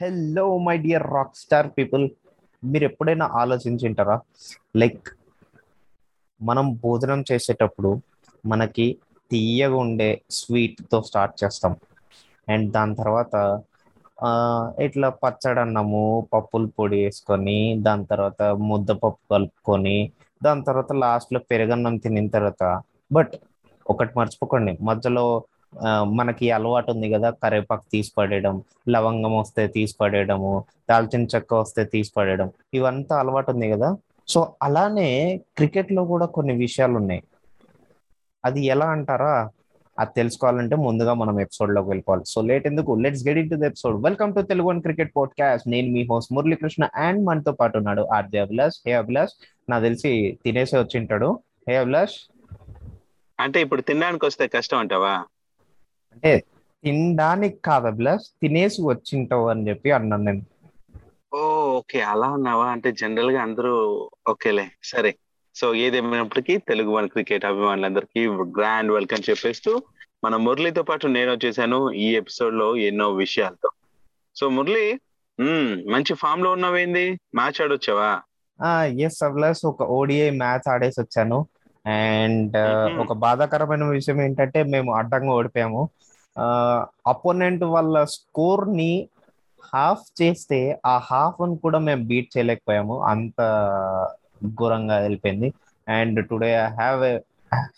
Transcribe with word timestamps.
Hello 0.00 0.58
my 0.58 0.76
dear 0.76 1.02
rock 1.02 1.36
star 1.36 1.68
people 1.68 2.04
మీరు 2.64 2.84
ఎప్పుడైనా 2.84 3.26
ఆలోచించుంటారా 3.26 4.20
like 4.76 5.08
మనం 6.40 6.66
భోజనం 6.74 7.24
చేసేటప్పుడు 7.32 7.90
మనకి 8.44 8.86
తీయగా 9.30 9.76
ఉండే 9.76 10.22
స్వీట్తో 10.30 11.02
స్టార్ట్ 11.02 11.44
చేస్తాం. 11.44 11.76
అండ్ 12.48 12.72
దాని 12.72 12.94
తర్వాత 12.94 13.34
ఇట్లా 14.80 15.08
పచ్చడి 15.24 15.60
అన్నము 15.60 16.28
పప్పుల 16.32 16.66
పొడి 16.66 17.04
వేసుకొని 17.04 17.58
దాని 17.82 18.06
తర్వాత 18.06 18.42
ముద్దపప్పు 18.42 19.22
కలుపుకొని 19.30 19.98
దాని 20.42 20.64
తర్వాత 20.64 20.92
లాస్ట్లో 20.92 21.40
పెరుగన్నం 21.50 21.96
తినిన 21.96 22.28
తర్వాత 22.28 22.62
బట్ 23.12 23.34
ఒకటి 23.86 24.12
మర్చిపోకండి 24.16 24.78
మధ్యలో 24.80 25.26
మనకి 26.04 26.50
అలవాటు 26.50 26.92
ఉంది 26.92 27.10
కదా 27.10 27.30
కరివేపాకు 27.30 27.82
తీసి 27.92 28.12
పడేయడం 28.18 28.62
లవంగం 28.88 29.38
వస్తే 29.38 29.66
తీసి 29.66 29.94
పడేయడము 30.00 30.64
దాల్చిన 30.90 31.24
చెక్క 31.24 31.54
వస్తే 31.54 31.84
తీసి 31.84 32.12
పడేయడం 32.16 32.50
ఇవంతా 32.74 33.18
అలవాటు 33.18 33.50
ఉంది 33.50 33.70
కదా. 33.70 33.96
సో 34.28 34.54
అలానే 34.62 35.40
క్రికెట్లో 35.56 36.04
కూడా 36.04 36.26
కొన్ని 36.26 36.56
విషయాలు 36.56 36.96
ఉన్నాయి. 36.96 37.22
అది 38.44 38.66
ఎలా 38.66 38.86
అంటారా? 38.86 39.50
అది 39.98 40.10
తెలుసుకోవాలంటే 40.16 40.76
ముందుగా 40.76 41.14
మనం 41.14 41.40
ఎపిసోడ్లోకి 41.40 41.88
వెళ్ళిపోవాలి. 41.88 42.24
సో 42.26 42.42
లేట్ 42.42 42.66
ఎందుకు? 42.66 42.92
Let's 42.92 43.28
get 43.28 43.38
into 43.50 43.54
the 43.54 43.64
episode 43.64 44.02
welcome 44.02 44.34
to 44.34 44.40
Telugu 44.40 44.70
and 44.70 44.82
cricket 44.82 45.12
podcast 45.16 45.68
నేను 45.68 45.92
మీ 45.92 46.06
హోస్ట్ 46.10 46.32
మురళీకృష్ణ 46.32 46.88
అండ్ 46.94 47.26
మనతో 47.26 47.52
పాటు 47.52 47.78
ఉన్నాడు 47.78 48.02
ఆర్జే 48.02 48.38
అభిలాష్. 48.38 48.80
హే 48.86 48.92
అభిలాష్ 48.92 49.30
నాకు 49.70 49.82
తెలిసి 49.82 50.38
తినేసి 50.44 50.76
వచ్చింటాడు 50.76 51.38
హే 51.68 51.76
అభిలాష్. 51.76 52.30
అంటే 53.40 53.60
ఇప్పుడు 53.60 53.80
తినడానికి 53.80 54.26
వస్తే 54.26 54.46
కష్టం 54.46 54.78
అంటావా? 54.78 55.24
అంటే 56.12 56.44
తినడానికి 56.84 57.58
కాదు 57.64 57.86
అభిలాష్ 57.86 58.26
తినేసి 58.42 58.82
వచ్చింటావు 58.82 59.46
అని 59.48 59.68
చెప్పి 59.68 59.90
అన్నాను 59.90 60.22
నేను. 60.22 60.42
Oh 61.34 61.40
okay. 61.78 62.00
అలా 62.12 62.28
ఉన్నావా 62.28 62.66
అంటే 62.66 62.92
జనరల్గా 62.92 63.40
అందరూ 63.42 63.72
ఓకేలే 64.28 64.66
సరే. 64.84 65.12
సో 65.54 65.74
ఏదేమైనప్పటికీ 65.74 66.56
తెలుగు 66.58 66.90
వన్ 66.90 67.08
క్రికెట్ 67.08 67.44
అభిమానులందరికీ 67.44 68.26
గ్రాండ్ 68.56 68.92
వెల్కమ్ 68.92 69.30
చెప్పేస్తూ 69.30 69.82
మన 70.24 70.36
మురళితో 70.36 70.82
పాటు 70.82 71.06
నేను 71.06 71.30
వచ్చేసాను 71.32 71.78
ఈ 71.92 72.08
ఎపిసోడ్లో 72.16 72.76
ఎన్నో 72.76 73.06
విషయాలతో. 73.12 73.70
సో 74.36 74.48
మురళి 74.48 74.86
మంచి 75.92 76.14
ఫామ్లో 76.14 76.50
ఉన్నావేంది? 76.52 77.04
మ్యాచ్ 77.34 77.60
ఆడొచ్చావా? 77.62 78.10
ఎస్ 79.04 79.22
అభిలాష్ 79.24 79.62
ఒక 79.66 79.82
ఓడిఐ 79.82 80.30
మ్యాచ్ 80.30 80.66
ఆడేసి 80.70 81.00
వచ్చాను 81.00 81.38
అండ్. 81.86 82.56
ఒక 83.00 83.12
బాధాకరమైన 83.12 83.84
విషయం 83.84 84.22
ఏంటంటే 84.22 84.62
మేము 84.62 84.90
అడ్డంగా 84.94 85.32
ఓడిపోయాము. 85.32 85.82
అపోనెంట్ 87.06 87.64
వాళ్ళ 87.64 88.04
స్కోర్ని 88.04 88.92
హాఫ్ 89.74 90.22
చేస్తే 90.22 90.80
ఆ 90.86 90.94
హాఫ్ని 91.10 91.56
కూడా 91.56 91.78
మేము 91.78 92.04
బీట్ 92.04 92.28
చేయలేకపోయాము. 92.36 92.94
అంత 93.02 93.40
ఘోరంగా 94.46 94.96
వెళ్ళిపోయింది. 94.98 95.52
And 95.88 96.28
today 96.28 96.52
I 96.54 96.66
have 96.80 97.02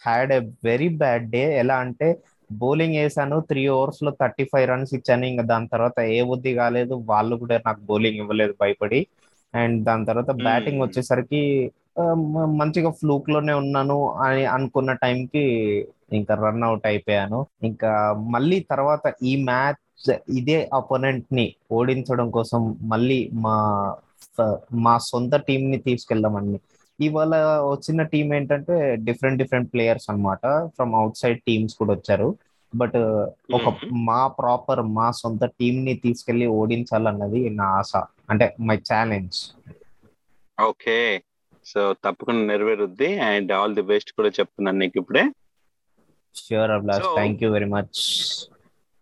had 0.07 0.33
a 0.33 0.39
very 0.65 0.89
bad 1.03 1.31
day. 1.31 1.59
ఎలా 1.59 1.77
అంటే 1.77 2.09
బౌలింగ్ 2.53 2.97
వేసాను 2.97 3.41
త్రీ 3.41 3.69
ఓవర్స్లో 3.69 4.11
థర్టీ 4.21 4.45
ఫైవ్ 4.45 4.67
రన్స్ 4.71 4.95
ఇచ్చాను. 4.95 5.25
ఇంకా 5.27 5.43
దాని 5.43 5.69
తర్వాత 5.69 6.01
ఏ 6.17 6.23
బుద్ధి 6.23 6.55
కాలేదు. 6.55 6.95
వాళ్ళు 7.13 7.37
కూడా 7.37 7.57
నాకు 7.67 7.81
బౌలింగ్ 7.81 8.17
ఇవ్వలేదు 8.17 8.55
భయపడి. 8.61 9.01
అండ్ 9.55 9.85
దాని 9.85 10.05
తర్వాత 10.07 10.31
బ్యాటింగ్. 10.47 10.83
వచ్చేసరికి 10.83 11.41
మంచిగా 12.61 12.91
ఫ్లూక్లోనే 13.01 13.55
ఉన్నాను 13.55 13.97
అని 14.25 14.45
అనుకున్న 14.55 14.93
టైంకి 15.03 15.45
ఇంకా 16.13 16.35
రన్ 16.37 16.65
అవుట్ 16.65 16.87
అయిపోయాను. 16.87 17.39
ఇంకా 17.63 17.91
మళ్ళీ 18.35 18.59
తర్వాత 18.71 19.05
ఈ 19.23 19.33
మ్యాచ్ 19.45 19.81
ఇదే 20.39 20.59
అపోనెంట్ని 20.75 21.47
ఓడించడం 21.71 22.29
కోసం 22.31 22.61
మళ్ళీ 22.93 23.19
మా 23.45 23.57
మా 24.85 24.95
సొంత 25.09 25.35
టీం 25.49 25.63
ని 25.71 25.79
తీసుకెళ్దామని. 25.81 26.59
ఇవాళ 26.99 27.35
వచ్చిన 27.71 28.03
టీం 28.13 28.29
ఏంటంటే 28.35 28.75
డిఫరెంట్ 29.09 29.41
డిఫరెంట్ 29.43 29.71
ప్లేయర్స్ 29.73 30.09
అన్నమాట. 30.11 30.43
ఫ్రమ్ 30.77 30.93
అవుట్ 30.95 31.21
సైడ్ 31.23 31.41
టీమ్స్ 31.43 31.75
కూడా 31.81 31.93
వచ్చారు. 31.93 32.29
బట్ 32.73 32.99
ఒక. 33.53 33.67
మా 34.09 34.21
ప్రాపర్ 34.39 34.83
మా 34.99 35.09
సొంత 35.21 35.45
టీం 35.59 35.77
ని 35.85 35.95
తీసుకెళ్ళి 36.05 36.47
ఓడించాలన్నది 36.61 37.43
నా 37.59 37.69
ఆశ. 37.81 37.93
అంటే 38.31 38.47
మై 38.69 38.79
ఛాలెంజ్. 38.91 39.39
ఓకే. 40.59 40.97
సో 41.67 41.93
తప్పకుండా 42.05 42.47
నెరవేరుద్ది 42.47 43.19
అండ్ 43.19 43.53
ఆల్ 43.53 43.75
ది 43.75 43.83
బెస్ట్ 43.83 44.13
కూడా 44.13 44.29
చెప్తున్నాను 44.29 44.79
నీకు 44.79 44.99
ఇప్పుడే. 44.99 45.25
Sure 46.35 46.71
So- 47.03 47.15
thank 47.15 47.43
you 47.43 47.53
very 47.53 47.65
much 47.65 48.01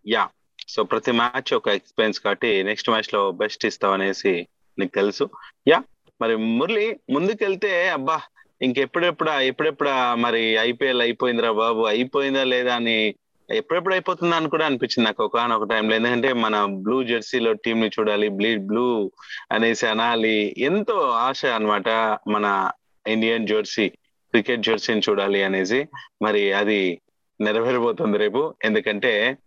yeah 0.07 0.29
so 0.67 0.83
ప్రతి 0.83 1.11
మ్యాచ్ 1.11 1.53
ఒక 1.53 1.67
ఎక్స్పీరియన్స్ 1.69 2.19
కాబట్టి 2.19 2.63
నెక్స్ట్ 2.63 2.89
మ్యాచ్లో 2.89 3.31
బెస్ట్ 3.31 3.65
ఇస్తావు 3.65 3.93
అనేసి 3.93 4.47
నీకు 4.79 4.91
తెలుసు. 4.91 5.29
యా 5.67 5.83
మరి 6.21 6.35
మురళి 6.35 6.99
ముందుకెళ్తే 7.09 7.89
అబ్బా 7.89 8.21
ఇంకెప్పుడెప్పుడా 8.61 9.39
ఎప్పుడెప్పుడా 9.41 10.15
మరి 10.15 10.57
ఐపీఎల్ 10.57 11.01
అయిపోయిందిరా 11.01 11.51
బాబు 11.51 11.81
అయిపోయిందా 11.85 12.43
లేదా 12.43 12.75
అని 12.75 13.15
ఎప్పుడెప్పుడు 13.49 13.93
అయిపోతుందా 13.93 14.35
అని 14.35 14.49
కూడా 14.49 14.65
అనిపించింది 14.65 15.05
నాకు 15.05 15.23
ఒక 15.23 15.37
ఒక 15.37 15.69
టైంలో 15.69 15.95
ఎందుకంటే 15.95 16.33
మన 16.33 16.65
బ్లూ 16.65 17.03
జెర్సీలో 17.03 17.53
టీం 17.53 17.81
ని 17.81 17.87
చూడాలి 17.87 18.29
బ్లీ 18.29 18.57
బ్లూ 18.57 19.11
అనేసి 19.51 19.87
అనాలి 19.87 20.55
ఎంతో 20.57 21.09
ఆశ 21.09 21.45
అన్నమాట 21.45 21.89
మన 22.27 22.71
ఇండియన్ 23.07 23.47
జెర్సీ 23.47 23.89
క్రికెట్ 23.89 24.61
జెర్సీని 24.61 25.01
చూడాలి 25.09 25.43
అనేసి. 25.43 25.87
మరి 26.21 26.53
అది 26.53 27.01
నెరవేరబోతుంది 27.41 28.17
రేపు. 28.17 28.55
ఎందుకంటే 28.63 29.37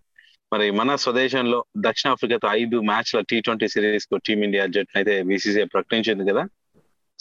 మరి 0.52 0.70
మన 0.70 0.94
స్వదేశంలో 0.94 1.64
దక్షిణాఫ్రికాతో 1.76 2.48
ఐదు 2.50 2.80
మ్యాచ్ల 2.80 3.20
టీ 3.20 3.40
ట్వంటీ 3.40 3.68
సిరీస్కు 3.68 4.16
టీమిండియా 4.16 4.66
జట్టు 4.66 4.98
అయితే 4.98 5.22
బీసీసీఐ 5.22 5.64
ప్రకటించింది 5.64 6.32
కదా. 6.32 6.48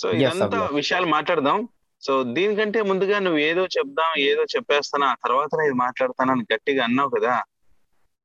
సో 0.02 0.12
ఇదంతా. 0.12 0.70
విషయాలు 0.74 1.06
మాట్లాడదాం. 1.06 1.68
సో 2.04 2.24
దీనికంటే 2.34 2.82
ముందుగా 2.82 3.20
నువ్వు 3.20 3.40
ఏదో 3.40 3.66
చెప్దాం 3.66 4.20
ఏదో 4.20 4.44
చెప్పేస్తాను 4.44 5.06
ఆ 5.06 5.14
తర్వాత 5.24 5.50
నేను 5.62 5.74
మాట్లాడతానని 5.76 6.54
గట్టిగా 6.54 6.84
అన్నావు 6.84 7.10
కదా? 7.10 7.44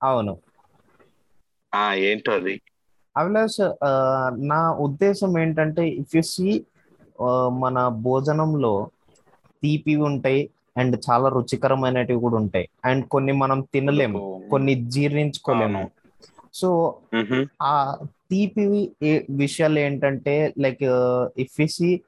అవును. 0.03 0.39
ఆ 1.75 1.95
ఏంటో 1.95 2.33
అది? 2.33 2.61
అభిలాష్ 3.17 3.61
ఆ, 3.61 3.91
నా 4.45 4.73
ఉద్దేశం 4.81 5.39
ఏంటంటే 5.39 5.89
ఇఫ్ 5.89 6.17
యు 6.17 6.23
సీ 6.23 6.65
మన 7.59 7.89
భోజనంలో 7.89 8.75
తీపి 9.63 9.97
ఉంటాయి 9.97 10.51
అండ్ 10.77 10.97
చాలా 11.11 11.29
రుచికరమైనటివి 11.29 12.21
కూడా 12.21 12.37
ఉంటాయి. 12.37 12.69
అండ్ 12.85 13.09
కొన్ని 13.09 13.33
మనం 13.33 13.61
తినలేము 13.61 14.21
కొన్ని 14.51 14.75
జీర్ణించుకోలేము. 14.75 15.91
సో. 16.55 16.69
ఆ 17.63 17.73
తీపి 18.31 18.65
విషయాలు 19.31 19.79
ఏంటంటే 19.79 20.55
లైక్ 20.59 20.85
ఇఫ్ 21.39 21.61
యు 21.61 21.67
సీ 21.67 22.01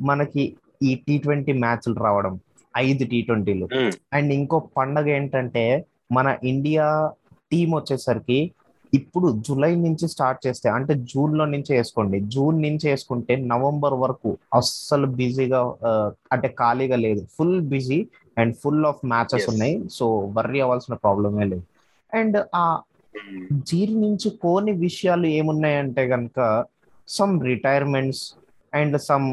మనకి 0.00 0.44
ఈ 0.82 0.94
టీ 1.06 1.14
ట్వంటీ 1.18 1.52
మ్యాచ్లు 1.60 1.94
రావడం 2.02 2.34
ఐదు 2.74 3.04
టీ 3.04 3.18
ట్వంటీలు. 3.22 3.66
అండ్ 4.12 4.30
ఇంకో 4.32 4.58
పండగ 4.76 5.08
ఏంటంటే 5.10 5.64
మన 6.10 6.28
ఇండియా 6.44 6.86
టీం 7.52 7.70
వచ్చేసరికి 7.76 8.38
ఇప్పుడు 8.92 9.26
జూలై 9.44 9.70
నుంచి 9.82 10.06
స్టార్ట్ 10.08 10.40
చేస్తే 10.46 10.68
అంటే 10.70 10.94
జూన్లో 11.10 11.44
నుంచి 11.52 11.70
వేసుకోండి 11.74 12.18
జూన్ 12.34 12.62
నుంచి 12.62 12.86
వేసుకుంటే 12.88 13.34
నవంబర్ 13.46 13.96
వరకు 14.00 14.30
అస్సలు 14.54 15.06
బిజీగా 15.16 15.60
అంటే 16.32 16.48
ఖాళీగా 16.58 16.96
లేదు 16.98 17.22
full 17.36 17.60
busy 17.70 17.98
and 18.36 18.52
full 18.56 18.84
of 18.86 19.00
matches. 19.06 19.46
ఉన్నాయి 19.52 19.76
సో 19.90 20.06
వర్రీ 20.36 20.60
అవ్వాల్సిన 20.60 20.94
ప్రాబ్లమే 21.02 21.46
లేదు 21.46 21.64
అండ్ 22.12 22.38
ఆ 22.54 22.64
మ్. 23.14 23.40
జీర్ణించుకోని 23.68 24.72
విషయాలు 24.80 25.26
ఏమున్నాయంటే 25.32 26.04
కనుక 26.08 26.38
some 27.08 27.34
retirements 27.44 28.22
and 28.74 28.96
some 29.00 29.26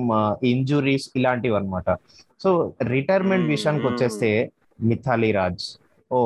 injuries 0.46 1.10
ఇలాంటివి 1.16 1.56
అన్నమాట 1.56 1.98
సో 2.44 2.74
రిటైర్మెంట్. 2.84 3.48
విషయానికి 3.48 3.88
వచ్చేస్తే 3.88 4.52
మిథాలీ 4.82 5.32
రాజ్. 5.32 5.66
ఓ 6.12 6.20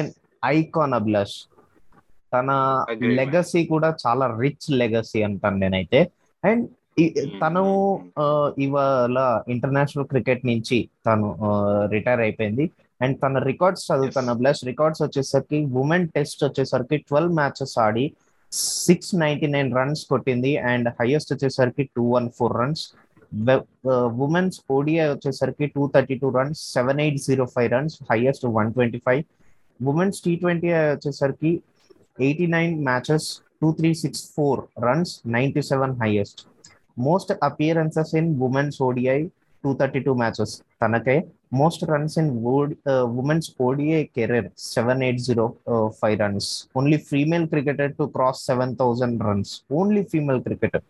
ఎన్ 0.00 0.10
ఐకాన్ 0.44 0.94
అభిలాష్ 0.94 1.36
తన. 2.34 2.50
లెగసీ 3.18 3.60
కూడా 3.66 3.88
చాలా 4.06 4.26
రిచ్ 4.40 4.66
లెగసీ 4.70 5.22
అంటాను 5.22 5.56
నేనైతే. 5.56 6.00
అండ్ 6.44 6.64
తను 7.42 7.62
ఇవాళ 8.58 9.18
ఇంటర్నేషనల్ 9.48 10.06
క్రికెట్ 10.06 10.42
నుంచి 10.46 10.88
తను 11.06 11.28
రిటైర్ 11.90 12.20
అయిపోయింది. 12.20 12.70
అండ్ 13.02 13.16
తన 13.22 13.38
రికార్డ్స్ 13.38 13.84
చదువుతాను. 13.90 14.30
అభిలాష్ 14.30 14.62
రికార్డ్స్ 14.64 15.02
వచ్చేసరికి 15.02 15.58
ఉమెన్ 15.82 16.08
టెస్ట్ 16.08 16.44
వచ్చేసరికి 16.44 16.96
ట్వెల్వ్ 16.96 17.34
మ్యాచెస్ 17.34 17.78
ఆడి 17.78 18.06
సిక్స్ 18.86 19.12
నైన్టీ 19.22 19.48
నైన్ 19.54 19.70
రన్స్ 19.78 20.02
కొట్టింది. 20.12 20.52
అండ్ 20.72 20.88
హైయెస్ట్ 21.00 21.32
వచ్చేసరికి 21.34 21.84
two 21.96 22.04
one 22.16 22.28
four 22.38 22.54
runs 22.62 22.84
women's 24.24 24.58
ODI 24.70 25.06
వచ్చేసరికి 25.12 25.66
two 25.74 25.84
thirty 25.94 26.16
two 26.20 26.28
runs 26.36 26.60
seven 26.74 27.00
eight 27.04 27.18
zero 27.26 27.44
five 27.54 27.70
runs 27.72 27.96
highest 28.10 28.44
one 28.58 28.68
twenty 28.76 29.00
five 29.06 29.22
women's 29.80 30.20
T 30.26 30.32
twenty 30.42 30.68
వచ్చేసరికి 30.94 31.52
eighty 32.26 32.46
nine 32.56 32.74
matches 32.84 33.26
two 33.62 33.68
three 33.78 33.90
six 34.02 34.22
four 34.36 34.60
runs 34.86 35.12
ninety 35.36 35.62
seven 35.70 35.94
highest 36.02 36.40
most 36.96 37.32
appearances 37.48 38.12
in 38.20 38.30
women's 38.48 38.78
ODI 38.82 39.18
232 39.66 40.14
matches. 40.22 40.50
Tanakay 40.80 41.18
most 41.50 41.82
runs 41.92 42.16
in 42.20 42.26
wood, 42.42 42.76
uh, 42.92 43.06
women's 43.18 43.54
ODI 43.66 44.00
career 44.16 44.50
7805 44.54 46.20
uh, 46.20 46.22
runs. 46.22 46.68
Only 46.74 46.98
female 46.98 47.46
cricketer 47.46 47.88
to 47.98 48.08
cross 48.08 48.44
7,000 48.44 49.18
runs. 49.18 49.62
Only 49.70 50.04
female 50.04 50.40
cricketer. 50.40 50.82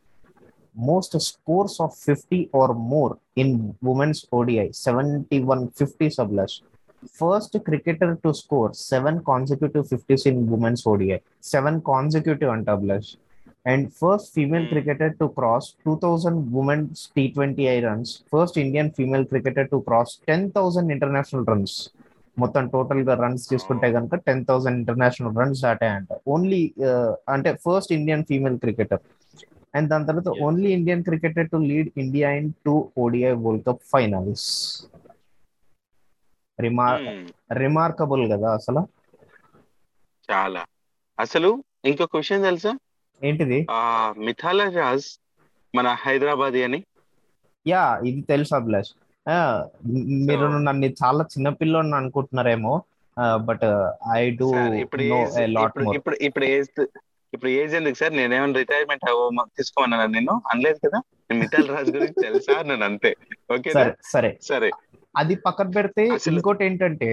Most 0.75 1.19
scores 1.20 1.78
of 1.81 1.96
50 1.96 2.50
or 2.52 2.75
more 2.75 3.19
in 3.34 3.75
women's 3.81 4.26
ODI 4.31 4.73
7150 4.73 6.08
sublash. 6.08 6.61
First 7.12 7.56
cricketer 7.64 8.19
to 8.23 8.34
score 8.34 8.75
seven 8.75 9.25
consecutive 9.25 9.87
50s 9.87 10.26
in 10.26 10.46
women's 10.52 10.87
ODI. 10.87 11.20
Seven 11.40 11.81
consecutive 11.81 12.50
and 12.50 12.67
tablash. 12.67 13.17
And 13.66 13.84
first 14.00 14.26
female 14.34 14.66
cricketer 14.70 15.08
to 15.20 15.26
cross 15.36 15.64
2000 15.86 16.36
women's 16.56 17.00
T20I 17.14 17.76
runs, 17.86 18.10
first 18.32 18.54
Indian 18.62 18.88
female 18.98 19.24
cricketer 19.30 19.64
to 19.72 19.78
cross 19.88 20.10
10,000 20.28 20.86
international 20.96 21.42
runs. 21.50 21.72
మొత్తం 22.38 22.64
టోటల్గా 22.68 23.14
runs 23.22 23.44
తీసుకుంటే 23.48 23.88
కనుక 23.92 24.14
ten 24.26 24.44
thousand 24.48 24.78
international 24.78 25.36
runs 25.40 25.60
దాటాయంట. 25.62 26.08
Only 26.28 26.60
అంటే 27.34 27.52
first 27.64 27.92
Indian 27.98 28.24
female 28.30 28.58
cricketer 28.64 29.02
and 29.74 29.90
దాని 29.90 30.06
తర్వాత. 30.06 30.28
Only 30.46 30.68
Indian 30.78 31.04
cricketer 31.04 31.50
to 31.50 31.58
lead 31.70 31.90
India 32.04 32.30
in 32.40 32.52
two 32.66 32.74
ODI 32.98 33.32
World 33.44 33.66
Cup 33.68 33.82
finals 33.92 34.46
రిమార్. 36.60 37.02
Remarkable 37.58 38.24
కదా 38.32 38.50
అసలు. 38.54 38.82
చాలా. 40.30 40.64
అసలు 41.18 41.50
ఇంకొక 41.84 42.16
విషయం 42.16 42.42
తెలుసా? 42.42 42.72
ఏంటిది? 43.24 43.66
మిథాల 44.18 44.68
రాజ్ 44.78 45.08
మన 45.74 45.88
హైదరాబాదీ 46.00 46.62
అని. 46.62 46.84
యా 47.66 48.00
ఇది 48.04 48.20
తెలుసు 48.20 48.54
అభిలాష్. 48.54 48.92
మీరు 50.28 50.46
నన్ను 50.66 50.86
చాలా 51.04 51.22
చిన్న 51.24 51.48
పిల్లోని 51.48 51.94
అనుకుంటున్నారేమో. 51.94 52.74
బట్ 53.36 53.66
ఐ 54.12 54.30
డూ 54.30 54.48
ఇప్పుడు 54.74 55.02
ఇప్పుడు 56.28 56.44
ఏజ్ 56.44 56.86
ఇప్పుడు 57.34 57.50
ఏజ్ 57.50 57.74
ఎందుకు 57.74 57.94
సార్? 57.94 58.12
నేనేమైనా 58.16 58.58
రిటైర్మెంట్ 58.58 59.04
తీసుకోమన్నాను 59.56 60.12
నేను 60.12 60.42
అనలేదు 60.52 60.78
కదా? 60.88 61.00
మిథాల్ 61.34 61.68
రాజ్ 61.68 61.90
గురించి 61.90 62.22
తెలుసా? 62.22 62.62
నేను 62.62 62.84
అంతే. 62.84 63.14
ఓకే 63.56 63.70
సరే. 63.72 64.38
సరే. 64.42 64.70
అది 65.20 65.34
పక్కన 65.44 65.68
పెడితే 65.76 66.04
ఇంకోటి 66.30 66.62
ఏంటంటే. 66.66 67.10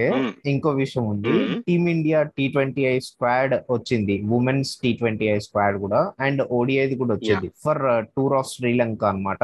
ఇంకో 0.52 0.70
విషయం 0.82 1.04
ఉంది. 1.12 1.34
Team India 1.66 2.20
T 2.36 2.46
twenty 2.54 2.82
I 2.94 2.96
squad 3.08 3.54
వచ్చింది. 3.74 4.16
Women's 4.38 4.72
T 4.82 4.90
twenty 5.00 5.28
I 5.34 5.38
squad 5.46 5.78
కూడా 5.84 6.00
అండ్ 6.26 6.42
ఓడిఐది 6.58 6.96
కూడా 7.02 7.14
వచ్చింది 7.18 7.48
ఫర్ 7.66 7.82
టూర్ 8.16 8.36
ఆఫ్ 8.40 8.50
శ్రీలంక 8.56 9.04
అన్నమాట. 9.12 9.42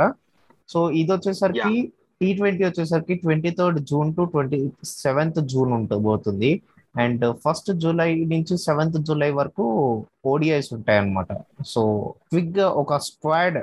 సో 0.72 0.80
ఇది 1.02 1.10
వచ్చేసరికి 1.16 1.74
టీ 2.20 2.28
ట్వంటీ 2.38 2.62
వచ్చేసరికి 2.68 3.14
twenty 3.22 3.50
third 3.58 3.78
June 3.90 4.10
to 4.18 4.22
twenty 4.34 4.58
seventh 5.04 5.40
June 5.52 5.72
ఉంటబోతుంది 5.78 6.50
and 7.02 7.24
first 7.42 7.70
July 7.82 8.08
నుంచి 8.32 8.54
సెవెంత్ 8.66 8.98
జూలై 9.08 9.28
వరకు 9.38 9.64
ఓడిఐస్ 10.32 10.70
ఉంటాయి 10.76 10.98
అన్నమాట 11.02 11.32
సో 11.72 11.82
క్విక్గా 12.30 12.66
ఒక 12.82 12.96
స్క్వాడ్ 13.08 13.58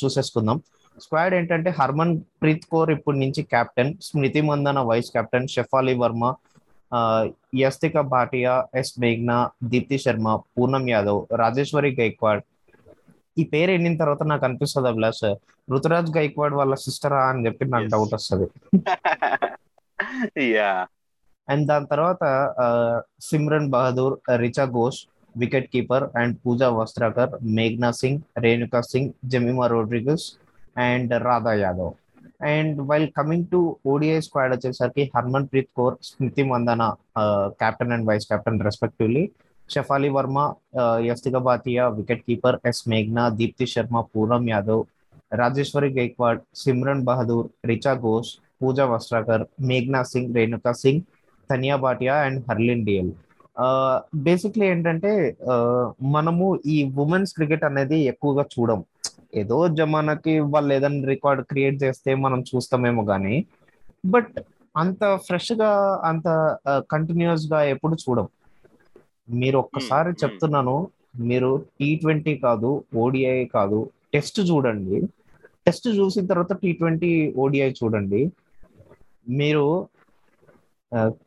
చూసేసుకుందాం. 0.00 0.58
స్క్వాడ్ 1.02 1.34
ఏంటంటే 1.38 1.70
హర్మన్ 1.78 2.14
ప్రీత్ 2.42 2.66
కౌర్ 2.72 2.90
ఇప్పటి 2.96 3.18
నుంచి 3.22 3.42
captain 3.52 3.92
Smriti 4.06 4.42
Mandhana 4.48 4.78
vice 4.90 5.10
captain 5.16 5.52
Shafali 5.54 5.94
Verma 6.02 6.24
Yastika 7.62 7.98
Bhatia 8.14 8.54
S 8.80 8.94
మేఘ్నా 9.02 9.36
Deepti 9.72 9.98
Sharma 10.04 10.34
Poonam 10.54 10.84
Yadav 10.92 11.20
Rajeshwari 11.42 11.90
Gayakwad. 12.00 12.42
ఈ 13.36 13.42
పేరు 13.52 13.70
ఎన్నిన 13.76 13.96
తర్వాత 14.02 14.22
నాకు 14.30 14.44
అనిపిస్తుంది 14.48 14.88
అభిలాష్ 14.90 15.24
ఋతురాజ్ 15.68 16.10
గైక్వాడ్ 16.16 16.56
వాళ్ళ 16.60 16.74
సిస్టరా 16.84 17.20
అని 17.30 17.44
చెప్పి 17.46 17.64
నాకు. 17.74 17.88
డౌట్ 17.94 18.14
వస్తుంది. 18.18 18.46
అండ్ 21.48 21.64
దాని 21.70 21.86
తర్వాత 21.92 22.22
Simran 23.28 23.70
Bahadur 23.74 24.14
Richa 24.42 24.64
Ghosh 24.76 25.00
wicket 25.34 25.68
keeper 25.72 26.04
and 26.20 26.34
Pooja 26.44 26.68
Vastrakar 26.78 27.32
మేఘ్నా 27.58 27.90
Singh 28.00 28.20
Renuka 28.44 28.80
Singh 28.92 29.12
Jemimah 29.32 29.66
Rodrigues 29.74 30.26
and 30.76 31.12
Radha 31.26 31.52
Yadav 31.60 31.92
and 32.50 32.78
while 32.88 33.08
coming 33.16 33.48
to 33.52 33.60
ODI 33.86 34.18
squad 34.20 34.52
వచ్చేసరికి 34.54 35.04
Harman 35.14 35.48
Preet 35.50 35.70
Kaur 35.78 35.96
Smriti 36.08 36.44
Mandanna 36.50 36.82
captain 37.60 37.94
and 37.96 38.06
vice 38.08 38.26
captain 38.30 38.60
respectively 38.60 39.24
Shafali 39.70 40.08
Varma 40.08 40.38
Yastika 41.08 41.36
Bhatia 41.46 41.84
wicket 41.98 42.24
keeper 42.26 42.58
S 42.66 42.82
మేఘ్నా 42.88 43.24
దీప్తి 43.38 43.66
శర్మ 43.66 44.00
పూరం 44.10 44.44
యాదవ్ 44.48 44.82
రాజేశ్వరి 45.32 45.90
గైక్వాడ్ 45.92 46.40
సిమ్రన్ 46.54 47.04
బహదూర్ 47.04 47.46
రిచా 47.66 47.92
ఘోష్ 48.04 48.32
పూజా 48.60 48.84
వస్త్రాకర్ 48.84 49.44
మేఘ్నా 49.68 50.00
Singh 50.10 50.34
Renuka 50.36 50.72
Singh 50.82 51.02
Tanya 51.50 51.76
Bhatia 51.76 52.16
and 52.26 52.40
Harleen 52.48 52.84
dial 52.86 53.12
basically 54.26 54.66
ఏంటంటే 54.66 55.12
మనము 56.14 56.46
ఈ 56.66 56.76
ఉమెన్స్ 56.96 57.34
క్రికెట్ 57.34 57.64
అనేది 57.64 57.98
ఎక్కువగా 58.04 58.44
చూడం. 58.52 58.78
ఏదో 59.40 59.68
జమానాకి 59.78 60.32
వాళ్ళు 60.54 60.70
ఏదైనా 60.74 61.06
రికార్డ్ 61.06 61.42
క్రియేట్ 61.50 61.76
చేస్తే 61.82 62.10
మనం 62.24 62.40
చూస్తామేమో 62.50 63.02
కానీ 63.04 63.36
బట్ 64.14 64.34
అంత 64.74 65.02
ఫ్రెష్గా 65.26 65.70
అంత 66.10 66.28
కంటిన్యూస్గా 66.90 67.58
ఎప్పుడు 67.74 67.96
చూడం. 68.04 68.26
మీరు 69.28 69.56
ఒక్కసారి. 69.58 70.10
చెప్తున్నాను 70.22 70.76
మీరు 71.28 71.50
టీ 71.78 71.88
ట్వంటీ 72.02 72.32
కాదు 72.44 72.70
ఓడిఐ 72.96 73.40
కాదు 73.56 73.80
టెస్ట్ 74.14 74.40
చూడండి. 74.50 74.98
టెస్ట్ 75.66 75.88
చూసిన 75.98 76.24
తర్వాత 76.26 76.52
టీ 76.62 76.70
ట్వంటీ 76.72 77.10
ఓడిఐ 77.42 77.68
చూడండి. 77.80 78.22
మీరు 79.40 79.66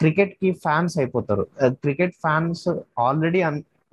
క్రికెట్కి 0.02 0.50
ఫ్యాన్స్ 0.64 0.96
అయిపోతారు. 0.98 1.44
క్రికెట్ 1.84 2.16
ఫ్యాన్స్ 2.26 2.68
ఆల్రెడీ 3.00 3.42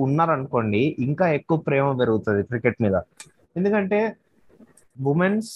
ఉన్నారనుకోండి 0.01 0.83
ఇంకా 1.07 1.27
ఎక్కువ 1.39 1.59
ప్రేమ 1.69 1.87
పెరుగుతుంది 2.01 2.43
క్రికెట్ 2.43 2.79
మీద. 2.83 2.97
ఎందుకంటే 3.57 4.01
ఉమెన్స్ 5.11 5.53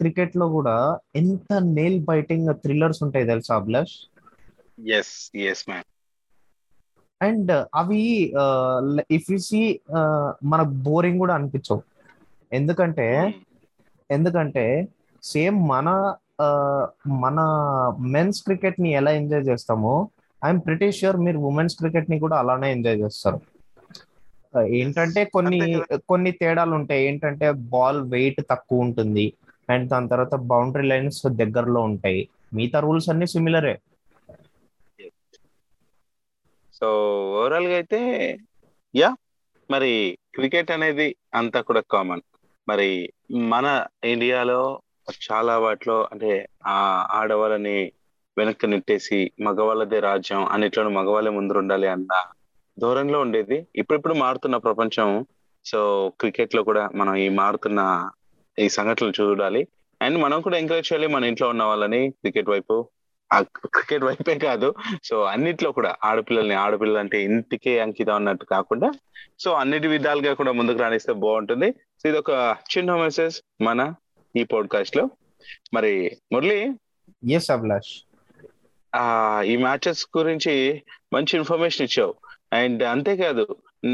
క్రికెట్లో 0.00 0.46
కూడా 0.56 0.76
ఎంత 1.20 1.52
నేల్ 1.78 1.98
బైటింగ్ 2.10 2.48
థ్రిల్లర్స్ 2.64 3.00
ఉంటాయి 3.06 3.30
తెలుసా 3.32 3.52
Abhilash? 3.60 3.94
Yes 4.98 5.14
yes 5.50 5.64
ma'am 5.70 5.88
and 7.20 7.50
అవి 7.80 8.02
ఇఫ్ 9.16 9.28
యు 9.32 9.38
సి 9.48 9.60
మనకు 10.52 10.72
బోరింగ్ 10.88 11.20
కూడా 11.22 11.34
అనిపించవు. 11.38 11.82
ఎందుకంటే 12.52 13.06
ఎందుకంటే 14.10 14.64
సేమ్ 15.22 15.56
మన 15.72 15.88
మన 17.24 17.38
మెన్స్ 18.14 18.40
క్రికెట్ని 18.46 18.90
ఎలా 18.98 19.10
ఎంజాయ్ 19.20 19.48
చేస్తామో 19.50 19.94
ఐఎమ్ 20.42 20.60
ప్రిటీ 20.66 20.88
ష్యూర్ 20.98 21.18
మీరు 21.26 21.38
ఉమెన్స్ 21.50 21.78
క్రికెట్ని 21.80 22.16
కూడా 22.24 22.36
అలానే 22.42 22.68
ఎంజాయ్ 22.76 23.00
చేస్తారు. 23.04 23.38
ఏంటంటే 24.68 25.24
కొన్ని 25.24 25.82
కొన్ని 26.08 26.32
తేడాలు 26.32 26.74
ఉంటాయి 26.74 27.06
ఏంటంటే 27.06 27.50
బాల్ 27.50 28.02
వెయిట్ 28.02 28.40
తక్కువ 28.50 28.78
ఉంటుంది 28.78 29.32
అండ్ 29.70 29.88
దాని 29.88 30.08
తర్వాత 30.08 30.34
బౌండరీ 30.34 30.82
లైన్స్ 30.82 31.26
దగ్గరలో 31.26 31.80
ఉంటాయి. 31.80 32.28
మిగతా 32.54 32.80
రూల్స్ 32.80 33.08
అన్ని 33.08 33.26
సిమిలరే. 33.26 33.80
సో 36.74 36.88
ఓవరాల్గా 37.32 37.74
అయితే 37.74 38.38
యా. 38.96 39.16
మరి 39.70 40.18
క్రికెట్ 40.34 40.70
అనేది 40.70 41.16
అంతా 41.34 41.60
కూడా 41.60 41.82
కామన్. 41.90 42.20
మరి 42.68 43.12
మన 43.32 43.86
ఇండియాలో 44.04 44.80
చాలా 45.32 45.58
వాటిలో 45.58 46.08
అంటే 46.12 46.48
ఆ 46.66 47.08
ఆడవాళ్ళని 47.10 47.92
వెనక్కి 48.38 48.66
నెట్టేసి 48.66 49.30
మగవాళ్ళదే 49.40 50.00
రాజ్యం 50.00 50.44
అన్నిట్లోనూ 50.44 50.90
మగవాళ్ళే 50.90 51.30
ముందు 51.30 51.52
ఉండాలి 51.52 51.88
అన్న 51.88 52.24
ధోరణిలో 52.78 53.20
ఉండేది. 53.20 53.66
ఇప్పుడిప్పుడు 53.76 54.14
మారుతున్న 54.14 54.56
ప్రపంచం. 54.56 55.26
సో 55.64 56.12
క్రికెట్లో 56.20 56.62
కూడా 56.62 56.88
మనం 56.94 57.14
ఈ 57.16 57.28
మారుతున్న 57.28 58.10
ఈ 58.58 58.68
సంఘటనలు 58.68 59.12
చూడాలి. 59.20 59.68
అండ్ 60.02 60.18
మనం 60.18 60.40
కూడా 60.40 60.58
ఎంకరేజ్ 60.58 60.92
చేయాలి 60.92 61.06
మన 61.06 61.24
ఇంట్లో 61.24 61.48
ఉన్న 61.48 61.62
వాళ్ళని 61.62 62.10
క్రికెట్ 62.10 62.48
వైపు. 62.48 62.88
ఆ 63.32 63.40
క్రికెట్ 63.40 64.04
వైపే 64.04 64.34
కాదు. 64.34 64.74
సో 65.04 65.22
అన్నిట్లో 65.22 65.72
కూడా 65.72 65.96
ఆడపిల్లల్ని 66.04 66.54
ఆడపిల్లలు 66.54 66.98
అంటే 66.98 67.22
ఇంటికే 67.22 67.78
అంకితం 67.78 68.14
అన్నట్టు 68.14 68.44
కాకుండా 68.44 68.92
సో 69.38 69.52
అన్నిటి 69.52 69.88
విధాలుగా 69.88 70.34
కూడా 70.34 70.52
ముందుకు 70.52 70.78
రాణిస్తే 70.78 71.12
బాగుంటుంది. 71.12 71.72
సో 71.72 72.08
ఇది 72.08 72.18
ఒక 72.18 72.56
చిన్న 72.78 72.96
మెసేజ్ 72.96 73.62
మన 73.62 73.94
ఈ 74.36 74.44
పాడ్కాస్ట్లో 74.44 75.10
మరి 75.74 76.16
మురళి 76.32 76.72
ఎస్ 77.32 77.50
అభిలాష్ 77.50 78.02
ఆ 78.94 79.42
ఈ 79.42 79.56
మ్యాచెస్ 79.56 80.06
గురించి 80.18 80.82
మంచి 81.12 81.36
ఇన్ఫర్మేషన్ 81.36 81.84
ఇచ్చావు. 81.84 82.14
అండ్ 82.52 82.82
అంతేకాదు 82.84 83.44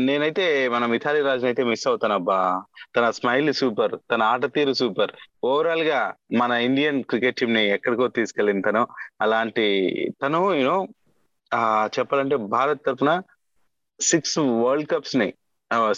నేనైతే 0.06 0.44
మన 0.68 0.84
మిథాలి 0.86 1.20
రాజు 1.22 1.44
అయితే 1.46 1.62
మిస్ 1.64 1.86
అవుతాను 1.88 2.14
అబ్బా 2.14 2.38
తన 2.96 3.06
స్మైల్ 3.10 3.52
సూపర్ 3.60 3.94
తన 4.10 4.22
ఆట 4.32 4.44
తీరు 4.54 4.74
సూపర్. 4.80 5.12
ఓవరాల్గా 5.44 6.00
మన 6.40 6.52
ఇండియన్ 6.68 6.98
క్రికెట్ 7.04 7.38
టీం 7.40 7.50
ని 7.56 7.62
ఎక్కడికో 7.76 8.06
తీసుకెళ్ళింది 8.18 8.64
తను 8.68 8.82
అలాంటి 9.20 9.66
తను 10.22 10.40
యూనో 10.58 10.76
ఆ 11.50 11.62
చెప్పాలంటే 11.96 12.36
భారత్ 12.54 12.84
తరఫున 12.86 13.10
six 14.00 14.36
world 14.62 14.90
కప్స్ని 14.92 15.28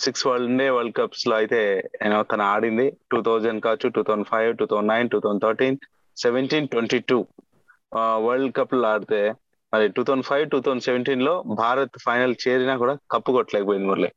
six 0.04 0.26
world 0.26 0.58
day 0.58 0.66
world 0.70 0.96
కప్స్లో 0.98 1.34
అయితే 1.36 1.60
యూనో 2.04 2.18
తను 2.22 2.44
ఆడింది. 2.52 2.86
టూ 3.10 3.18
థౌజండ్ 3.28 3.62
కావచ్చు 3.64 3.88
two 3.96 4.02
thousand 4.08 4.28
five 4.32 4.50
two 4.60 4.66
thousand 4.70 4.92
nine 4.94 5.10
two 5.12 5.18
thousand 5.24 5.44
thirteen 5.46 5.78
seventeen 6.16 6.68
twenty 6.68 6.98
two 7.10 7.18
world 8.26 8.54
కప్లో 8.58 8.88
ఆడితే 8.88 9.20
మరి 9.72 9.88
two 9.88 10.02
thousand 10.02 10.24
five 10.24 10.50
two 10.50 10.60
thousand 10.60 10.82
సెవెంటీన్లో 10.82 11.42
భారత్ 11.42 11.96
ఫైనల్ 12.04 12.34
చేరినా 12.48 12.76
కూడా 12.76 12.98
కప్పు 13.10 13.32
కొట్టలేకపోయింది 13.32 13.88
మురళి. 13.88 14.10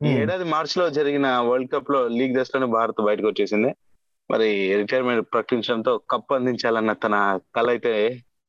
ఈ 0.00 0.06
Hmm. 0.06 0.20
ఏడాది 0.20 0.44
మార్చ్లో 0.44 0.90
జరిగిన 0.90 1.38
వరల్డ్ 1.38 1.72
కప్లో 1.72 2.08
లీగ్ 2.08 2.34
దశలోనే 2.34 2.66
భారత్ 2.66 3.00
బయటకు 3.00 3.26
వచ్చేసింది. 3.26 3.70
మరి 4.30 4.76
రిటైర్మెంట్ 4.76 5.26
ప్రకటించడంతో 5.32 5.98
కప్ 6.10 6.32
అందించాలన్న 6.32 6.92
తన 6.92 7.38
కళ 7.56 7.68
అయితే 7.68 7.92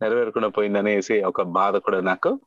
నెరవేరకుండా 0.01 0.47
పోయిందనేసి 0.47 1.21
ఒక 1.21 1.41
బాధ 1.41 1.77
కూడా 1.77 2.01
నాకు. 2.01 2.39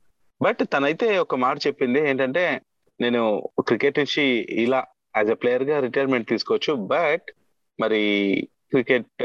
బట్ 0.43 0.63
తనైతే 0.73 1.19
ఒక 1.19 1.35
మాట 1.35 1.57
చెప్పింది 1.67 2.11
ఏంటంటే 2.11 2.61
నేను 3.01 3.43
క్రికెట్ 3.61 3.99
నుంచి 3.99 4.25
ఇలా 4.65 4.87
యాజ్ 5.17 5.31
ఎ 5.31 5.35
ప్లేయర్గా 5.35 5.81
రిటైర్మెంట్ 5.81 6.29
తీసుకోవచ్చు 6.29 6.75
బట్ 6.75 7.29
మరి 7.81 8.01
క్రికెట్ 8.71 9.23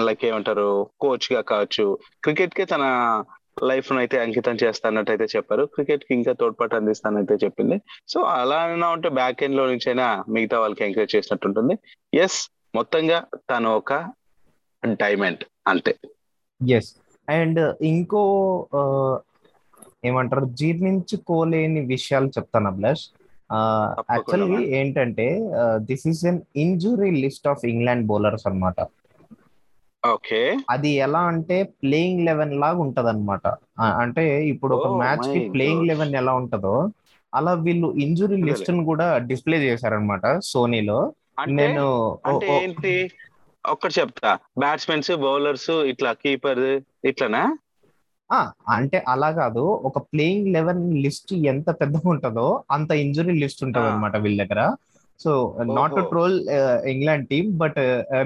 లైక్ 0.00 0.24
ఏమంటారు 0.24 0.90
కోచ్గా 1.00 1.40
కావచ్చు 1.40 1.98
క్రికెట్ 2.24 2.54
కే 2.54 2.64
తన 2.64 2.84
లైఫ్ 3.62 3.92
అయితే 3.92 4.18
అంకితం 4.20 4.56
చేస్తానట్టు 4.64 5.12
అయితే 5.12 5.24
చెప్పారు. 5.24 5.64
క్రికెట్కి 5.64 6.14
ఇంకా 6.14 6.32
తోడ్పాటు 6.32 6.76
అందిస్తానైతే 6.76 7.34
చెప్పింది. 7.34 7.80
సో 8.08 8.20
అలా 8.20 8.56
అయినా 8.56 8.88
ఉంటే 8.88 9.08
బ్యాక్ 9.08 9.42
ఎండ్లో 9.42 9.66
నుంచి 9.66 9.86
అయినా 9.86 10.24
మిగతా 10.28 10.60
వాళ్ళకి 10.60 10.84
ఎంకరేజ్ 10.84 11.16
చేసినట్టు 11.16 11.46
ఉంటుంది 11.46 11.78
ఎస్ 12.14 12.50
మొత్తంగా 12.74 13.24
తను 13.50 13.76
ఒక 13.76 13.92
డైమండ్ 14.92 15.44
అంతే. 15.66 15.96
ఎస్ 16.68 16.94
అండ్ 17.28 17.76
ఇంకో 17.82 18.22
ఆ, 18.74 19.18
ఏమంటారు? 20.04 20.44
జీర్ణించుకోలేని 20.44 21.80
విషయాలు 21.80 22.28
చెప్తాను 22.28 22.66
అభిలాష్. 22.66 23.04
Actually 24.10 24.56
man. 24.56 24.64
ఏంటంటే 24.64 25.50
this 25.76 26.08
is 26.08 26.24
an 26.24 26.40
injury 26.56 27.10
list 27.10 27.48
of 27.48 27.64
England 27.64 28.06
bowlers 28.06 28.46
అన్నమాట. 28.46 28.80
ఓకే. 30.08 30.56
అది 30.70 30.88
ఎలా 30.88 31.18
అంటే 31.18 31.62
ప్లేయింగ్ 31.62 32.26
లెవెన్ 32.26 32.54
లాగా 32.60 32.78
ఉంటది 32.78 33.08
అనమాట 33.08 33.46
అంటే 33.80 34.46
ఇప్పుడు 34.46 34.76
ఒక 34.76 34.86
మ్యాచ్కి 34.96 35.48
ప్లేయింగ్. 35.48 35.86
లెవెన్ 35.86 36.14
ఎలా 36.14 36.32
ఉంటదో 36.32 36.90
అలా 37.34 37.52
వీళ్ళు 37.52 37.92
ఇంజురీ? 37.92 38.42
లిస్ట్ను 38.42 38.84
కూడా 38.84 39.18
డిస్ప్లే 39.18 39.58
చేశారనమాట 39.58 40.38
సోనీలో 40.38 41.12
నేను 41.48 41.84
ఏంటి? 42.42 43.10
ఒక్కటి 43.66 44.00
చెప్తా. 44.00 44.38
బ్యాట్స్మెన్స్ 44.58 45.16
బౌలర్స్ 45.16 45.70
ఇట్లా 45.70 46.12
కీపర్ 46.12 46.80
ఇట్లానా? 47.04 47.56
ఆ, 48.32 48.52
అంటే 48.68 49.04
అలా 49.08 49.30
కాదు. 49.30 49.60
ఒక 49.60 49.98
ప్లేయింగ్ 49.98 50.52
లెవెన్ 50.52 50.94
లిస్ట్ 50.94 51.32
ఎంత 51.32 51.70
పెద్దగా 51.70 52.10
ఉంటుందో 52.10 52.62
అంత 52.70 52.90
ఇంజురీ 52.90 53.32
లిస్ట్ 53.32 53.64
ఉంటది. 53.64 53.86
అనమాట 53.86 54.16
వీళ్ళ 54.16 54.44
దగ్గర. 54.44 54.76
So 55.20 55.32
not 55.78 55.94
to. 55.96 56.02
Troll 56.12 56.36
England 56.92 57.26
team 57.32 57.48
but 57.62 57.78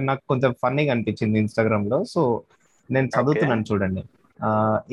నాకు 0.08 0.22
కొంచెం 0.28 0.50
ఫన్నీగా 0.62 0.92
అనిపించింది 0.94 1.38
ఇన్స్టాగ్రామ్లో 1.44 1.98
సో 2.14 2.22
నేను 2.88 3.08
చదువుతున్నాను 3.16 3.64
చూడండి. 3.70 4.02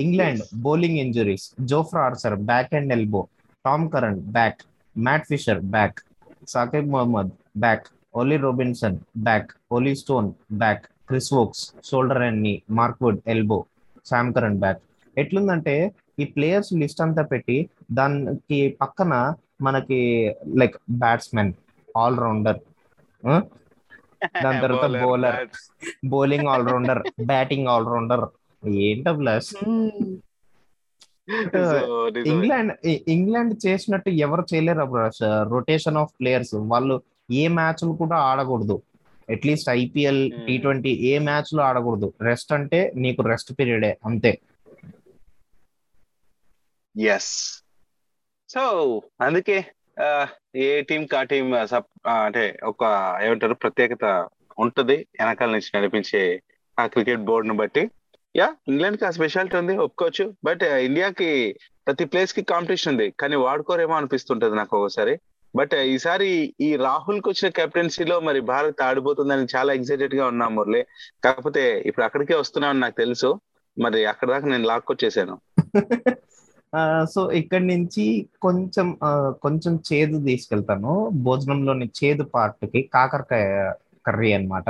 England. 0.04 0.42
Bowling 0.68 1.00
injuries 1.06 1.46
Jofra 1.72 2.02
Archer 2.02 2.36
back 2.52 2.74
and 2.80 2.94
elbow 2.94 3.22
Tom 3.66 3.86
Curran 3.90 4.20
back 4.38 4.62
Matt 4.96 5.28
Fisher 5.28 5.62
back 5.76 6.00
Saqib 6.48 6.90
Mahmood 6.90 7.32
back 7.58 7.86
Ollie 8.16 8.38
Robinson 8.38 8.98
back 9.18 9.50
Ollie 9.72 9.94
Stone 9.96 10.30
back 10.54 10.84
Chris 11.10 11.32
Woakes 11.34 11.64
shoulder 11.90 12.24
and 12.28 12.42
knee 12.42 12.54
Mark Wood 12.72 13.20
elbow 13.28 13.60
Sam 14.06 14.34
Curran 14.34 14.60
back 14.60 14.82
ఎట్లుందంటే 15.18 15.76
ఈ 16.20 16.26
players 16.26 16.72
list 16.74 17.02
అంతా 17.02 17.24
పెట్టి 17.24 17.58
దానికి 17.92 18.60
పక్కన 18.82 19.14
మనకి 19.62 20.00
like 20.60 20.76
batsmen 20.92 21.52
all 21.98 22.18
rounder 22.18 22.60
దాని 24.44 24.60
తర్వాత 24.62 24.86
bowler. 25.04 25.34
Bowling 26.06 26.48
all 26.48 26.68
rounder 26.68 27.02
batting 27.22 27.68
all 27.68 27.86
rounder 27.86 28.24
ఏంటో 28.64 29.14
ప్లస్ 29.14 29.50
ఇంగ్లాండ్ 32.32 32.74
ఇంగ్లాండ్ 33.08 33.68
చేసినట్టు 33.68 34.10
ఎవరు 34.10 34.46
చేయలేరు 34.54 34.86
రొటేషన్ 35.56 35.98
ఆఫ్ 35.98 36.14
ప్లేయర్స్ 36.20 36.56
వాళ్ళు 36.56 36.96
ఏ 37.32 37.48
మ్యాచ్లు 37.48 37.92
కూడా 37.92 38.18
ఆడకూడదు. 38.30 38.78
At least 39.30 39.70
IPL 39.70 40.32
Hmm. 40.32 40.46
T 40.48 40.58
twenty 40.58 40.92
ఏ 41.10 41.20
మ్యాచ్లో 41.20 41.64
ఆడకూడదు. 41.64 42.14
రెస్ట్ 42.22 42.54
అంటే 42.54 42.80
నీకు 42.96 43.22
రెస్ట్ 43.22 43.52
పీరియడే 43.60 43.98
అంతే. 44.06 44.32
ఎస్ 46.96 47.34
సో 48.50 48.64
అందుకే 49.22 49.58
ఏ 50.58 50.82
టీం 50.82 51.02
కా 51.06 51.24
టీం 51.24 51.48
అంటే 52.18 52.44
ఒక 52.64 52.84
ఏమంటారు 53.24 53.56
ప్రత్యేకత 53.56 54.06
ఉంటది 54.58 54.98
వెనకాల 55.20 55.50
నుంచి 55.52 55.72
నడిపించే 55.76 56.22
ఆ 56.78 56.86
క్రికెట్ 56.88 57.20
బోర్డు 57.22 57.48
ను 57.48 57.56
బట్టి. 57.56 57.84
యా 58.36 58.48
ఇంగ్లాండ్కి 58.68 59.06
ఆ 59.06 59.12
స్పెషాలిటీ 59.12 59.58
ఉంది 59.58 59.74
ఒప్పుకోవచ్చు. 59.78 60.26
బట్ 60.44 60.64
ఇండియాకి 60.88 61.30
ప్రతి 61.88 62.06
ప్లేస్కి 62.06 62.42
కాంపిటీషన్ 62.44 62.94
ఉంది. 62.94 63.08
కానీ 63.20 63.36
వాడుకోరేమో 63.38 63.96
అనిపిస్తుంటది 63.96 64.56
నాకు 64.56 64.76
ఒకసారి. 64.80 65.14
బట్ 65.54 65.74
ఈసారి 65.94 66.28
ఈ 66.62 66.76
రాహుల్కు 66.78 67.30
వచ్చిన 67.30 67.48
కెప్టెన్సీలో 67.52 68.20
మరి 68.20 68.40
భారత్ 68.52 68.82
ఆడిపోతుందని 68.82 69.48
చాలా 69.56 69.72
ఎక్సైటెడ్గా 69.74 70.26
ఉన్నాం 70.28 70.52
మురళి. 70.56 70.82
కాకపోతే 71.24 71.64
ఇప్పుడు 71.86 72.06
అక్కడికే 72.06 72.36
వస్తున్నామని 72.36 72.80
నాకు 72.80 72.96
తెలుసు. 72.96 73.32
మరి 73.78 74.06
అక్కడ 74.06 74.28
దాకా 74.30 74.48
నేను 74.48 74.66
లాక్కొచ్చేసాను. 74.66 75.36
సో 77.14 77.22
ఇక్కడ 77.40 77.62
నుంచి 77.72 78.04
కొంచెం 78.46 78.88
కొంచెం 79.46 79.74
చేదు 79.90 80.18
తీసుకెళ్తాను 80.28 80.94
భోజనంలోని 81.26 81.88
చేదు 82.00 82.26
part 82.36 82.60
కి 82.74 82.82
కాకరకాయ 82.96 83.48
కర్రీ 84.06 84.30
అన్నమాట 84.36 84.70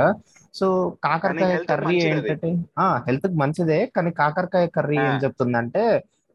సో 0.60 0.68
కాకరకాయ 1.06 1.58
కర్రీ. 1.70 1.98
ఏంటంటే 2.08 2.50
ఆ 2.84 2.88
హెల్త్కి 3.08 3.38
మంచిదే 3.42 3.78
కానీ 3.96 4.12
కాకరకాయ 4.22 4.66
కర్రీ. 4.78 4.98
ఏం 5.10 5.16
చెప్తుందంటే 5.26 5.84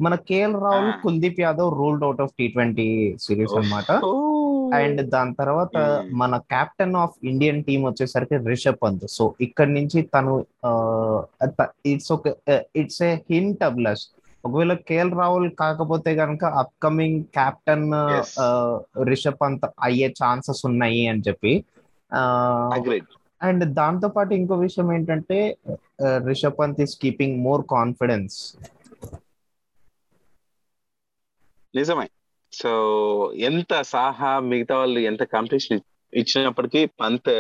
మన 0.01 0.15
KL 0.29 0.57
Rahul. 0.65 0.93
Kuldeep 1.03 1.39
Yadav 1.45 1.71
ruled 1.81 2.05
out 2.07 2.23
of 2.25 2.33
T 2.39 2.47
twenty 2.55 2.89
series 3.25 3.55
అన్నమాట 3.59 3.91
అండ్ 4.79 5.01
దాని 5.15 5.33
తర్వాత. 5.41 5.75
మన 6.23 6.33
కెప్టెన్ 6.53 6.97
ఆఫ్ 7.03 7.15
ఇండియన్ 7.31 7.63
టీం 7.69 7.81
వచ్చేసరికి 7.89 8.39
రిషబ్ 8.51 8.81
పంత్ 8.85 9.07
సో 9.17 9.27
ఇక్కడ 9.47 9.69
నుంచి 9.79 10.01
తను 10.15 10.33
ఇట్స్ 11.93 12.13
ఒక 12.17 12.35
ఇట్స్ 12.83 13.03
ఏ 13.09 13.13
హింట్ 13.33 13.65
అబ్లస్ 13.71 14.05
ఒకవేళ 14.47 14.75
కేఎల్ 14.89 15.13
రాహుల్ 15.21 15.49
కాకపోతే 15.61 16.11
కనుక 16.17 16.45
అప్కమింగ్ 16.63 17.21
కెప్టెన్. 17.37 17.89
రిషబ్ 19.11 19.41
పంత్ 19.43 19.67
అయ్యే 19.83 20.09
ఛాన్సెస్ 20.23 20.63
ఉన్నాయి 20.67 21.03
అని 21.13 21.25
చెప్పి. 21.29 21.53
అండ్ 23.41 23.65
దాంతో 23.75 24.09
పాటు 24.09 24.33
ఇంకో 24.35 24.55
విషయం 24.57 24.89
ఏంటంటే 24.93 25.39
Rishabh 26.29 26.59
Pant 26.61 26.81
is 26.85 26.95
keeping 27.03 27.37
more 27.43 27.65
confidence 27.71 28.39
నిజమే. 31.75 32.07
సో 32.53 32.71
ఎంత 33.49 33.73
సాహా 33.85 34.31
మిగతా 34.51 34.75
వాళ్ళు 34.79 35.01
ఎంత 35.11 35.23
కాంపిటీషన్ 35.33 35.81
ఇచ్చినప్పటికీ 36.13 36.81
పంత్ 37.01 37.31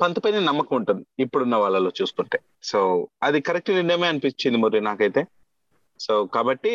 పంత్ 0.00 0.18
పైన 0.24 0.38
నమ్మకం 0.48 0.74
ఉంటుంది 0.76 1.04
ఇప్పుడున్న 1.22 1.56
వాళ్ళలో 1.56 1.90
చూసుకుంటే. 1.98 2.38
సో 2.62 2.80
అది 3.22 3.38
కరెక్ట్ 3.40 3.70
నిర్ణయమే 3.70 4.06
అనిపించింది 4.08 4.58
మరి 4.58 4.80
నాకైతే. 4.80 5.22
సో 6.04 6.14
కాబట్టి 6.36 6.72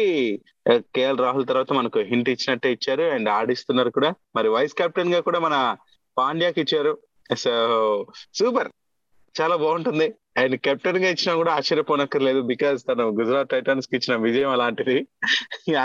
కేఎల్ 0.96 1.24
రాహుల్ 1.26 1.48
తర్వాత 1.52 1.72
మనకు 1.80 2.00
హింట్ 2.12 2.30
ఇచ్చినట్టే 2.34 2.72
ఇచ్చారు 2.76 3.06
అండ్ 3.16 3.30
ఆడిస్తున్నారు 3.38 3.92
కూడా. 3.98 4.12
మరి 4.38 4.50
వైస్ 4.56 4.76
కెప్టెన్గా 4.82 5.22
కూడా 5.28 5.40
మన 5.48 5.56
పాండ్యాకి 6.18 6.62
ఇచ్చారు. 6.66 6.94
So 7.44 7.54
super. 8.40 8.70
చాలా 9.36 9.56
బాగుంటుంది. 9.64 10.08
అండ్ 10.42 10.56
కెప్టెన్గా 10.66 11.10
ఇచ్చినా 11.14 11.34
కూడా 11.40 11.52
ఆశ్చర్యపోనక్కర్లేదు 11.58 12.40
బికాస్ 12.52 12.80
తను 12.90 13.04
గుజరాత్ 13.20 13.52
టైటన్స్కి 13.54 13.96
ఇచ్చిన 13.98 14.16
విజయం 14.28 14.52
అలాంటిది. 14.56 14.98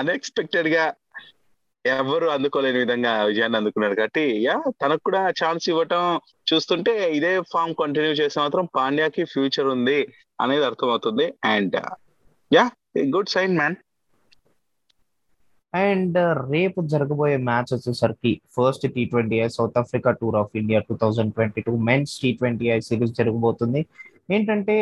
అన్ఎక్స్పెక్టెడ్గా 0.00 0.84
ఎవరు 1.84 2.26
అందుకోలేని 2.34 2.78
విధంగా 2.82 3.10
విజయాన్ని 3.30 3.58
అందుకున్నాడు 3.58 3.94
కాబట్టి 3.94 4.22
యా 4.44 4.54
తనకు 4.82 5.02
కూడా 5.06 5.22
ఛాన్స్ 5.40 5.64
ఇవ్వటం 5.72 6.04
చూస్తుంటే 6.50 6.92
ఇదే 7.16 7.32
ఫామ్ 7.52 7.74
కంటిన్యూ 7.80 8.12
చేస్తే 8.20 8.38
మాత్రం 8.40 8.68
పాండ్యాకి 8.76 9.24
ఫ్యూచర్ 9.24 9.68
ఉంది 9.74 9.98
అనేది 10.40 10.64
అర్థమవుతుంది. 10.70 11.26
And 11.54 11.76
yeah 12.50 12.64
good 13.14 13.30
sign 13.34 13.54
man. 13.60 13.76
And 15.72 16.18
రేపు 16.52 16.80
జరగబోయే 16.92 17.38
మ్యాచ్ 17.48 17.70
వచ్చేసరికి 17.74 18.32
first 18.56 18.84
T 18.96 19.02
twenty 19.12 19.36
I 19.44 19.48
South 19.56 19.78
Africa 19.80 20.10
tour 20.20 20.36
of 20.40 20.52
India 20.60 20.80
two 20.88 20.94
thousand 21.00 21.32
twenty 21.36 21.62
two 21.68 21.72
men's 21.88 22.12
T 22.22 22.30
twenty 22.40 22.66
I 22.74 22.76
series 22.88 23.14
జరగబోతుంది. 23.20 23.80
ఏంటంటే 24.34 24.76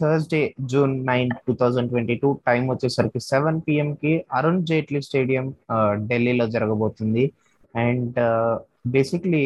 Thursday 0.00 0.40
June 0.72 0.94
nine 1.10 1.30
two 1.46 1.52
thousand 1.62 1.90
twenty 1.92 2.16
two 2.22 2.28
time 2.48 2.62
వచ్చేసరికి 2.72 3.20
seven 3.30 3.58
PM 3.66 3.88
కి 4.02 4.12
Arun 4.38 4.62
Jaitley 4.70 5.00
stadium 5.06 5.46
ఢిల్లీలో 6.10 6.46
జరగబోతుంది. 6.56 7.24
And 7.74 8.20
basically 8.94 9.44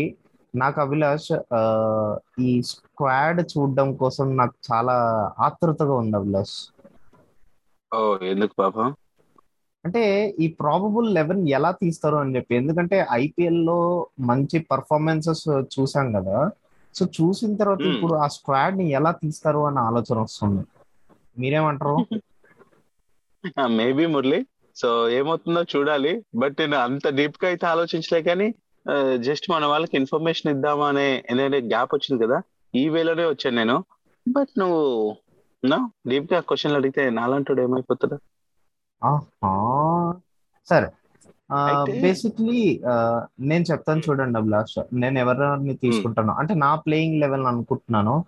నాకు 0.54 0.78
అభిలాష్ 0.85 1.30
ఈ 2.49 2.50
squad 2.73 3.40
చూడడం 3.52 3.88
కోసం 4.02 4.28
నాకు 4.42 4.56
చాలా 4.68 4.97
ఆతృతగా 5.47 5.97
ఉంది 6.02 6.16
అభిలాష్. 6.20 6.56
ఎందుకు 8.23 8.54
పాపం? 8.59 8.88
అంటే 9.85 10.02
ఈ 10.40 10.47
ప్రాబబుల్ 10.61 11.14
లెవెన్ 11.14 11.49
ఎలా 11.49 11.70
తీస్తారు 11.70 12.16
అని 12.16 12.37
చెప్పి. 12.37 12.54
ఎందుకంటే 12.54 13.06
ఐపీఎల్లో 13.12 14.06
మంచి 14.20 14.59
పర్ఫార్మెన్సెస్ 14.59 15.44
చూసాం 15.49 16.12
కదా. 16.12 16.50
సో 16.94 17.06
చూసిన 17.18 17.56
తర్వాత. 17.56 17.80
ఇప్పుడు 17.80 18.14
ఆ 18.14 18.26
స్క్వాడ్ని 18.26 18.87
ఎలా 18.90 19.11
తీస్తారు 19.23 19.59
అన్న 19.66 19.78
ఆలోచన 19.78 20.18
వస్తుంది. 20.18 20.62
మీరేమంటారు? 21.38 21.97
మేబీ 23.66 24.06
మురళి. 24.06 24.40
సో 24.76 25.09
ఏమవుతుందో 25.09 25.62
చూడాలి. 25.62 26.12
బట్ 26.35 26.56
నేను 26.61 26.76
అంత 26.76 27.09
డీప్గా 27.09 27.49
అయితే 27.49 27.66
ఆలోచించలే 27.66 28.23
కానీ 28.23 28.49
జస్ట్ 29.16 29.50
మన 29.50 29.64
వాళ్ళకి 29.66 29.97
ఇన్ఫర్మేషన్ 29.97 30.52
ఇద్దామా 30.52 30.88
అనే 30.88 31.23
గ్యాప్ 31.73 31.94
వచ్చింది 31.94 32.26
కదా. 32.26 32.42
ఈ 32.75 32.88
వేలోనే 32.88 33.25
వచ్చాను 33.26 33.56
నేను. 33.56 33.85
బట్ 34.28 34.52
నువ్వు 34.59 34.80
డీప్గా 36.09 36.40
క్వశ్చన్లు 36.40 36.79
అడిగితే 36.79 37.11
నాలంటాడు 37.11 37.62
ఏమైపోతాడు? 37.62 38.19
ఆహా. 39.05 40.14
సరే. 40.71 40.90
బేసిక్లీ 42.00 42.81
నేను 43.40 43.64
చెప్తాను 43.73 44.02
చూడండి 44.11 44.38
అభిలాష్. 44.38 44.83
నేను 44.93 45.19
ఎవరిని 45.19 45.75
తీసుకుంటాను 45.75 46.33
అంటే 46.33 46.55
నా 46.55 46.75
ప్లేయింగ్ 46.75 47.21
లెవెల్ 47.21 47.47
అనుకుంటున్నాను. 47.47 48.25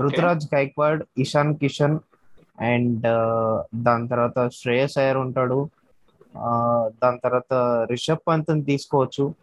రుతురాజ్ 0.00 0.54
గైక్వాడ్ 0.54 1.02
ఇషాన్ 1.18 1.56
కిషన్ 1.56 1.98
అండ్ 2.60 3.02
దాని 3.74 4.08
తర్వాత 4.08 4.48
శ్రేయస్ 4.48 4.98
అయ్యర్ 4.98 5.16
ఉంటాడు. 5.16 5.70
ఆ, 6.38 6.90
దాని 7.04 7.18
తర్వాత 7.18 7.86
రిషబ్ 7.90 8.18
పంత్ 8.28 8.64
తీసుకోవచ్చు. 8.64 9.34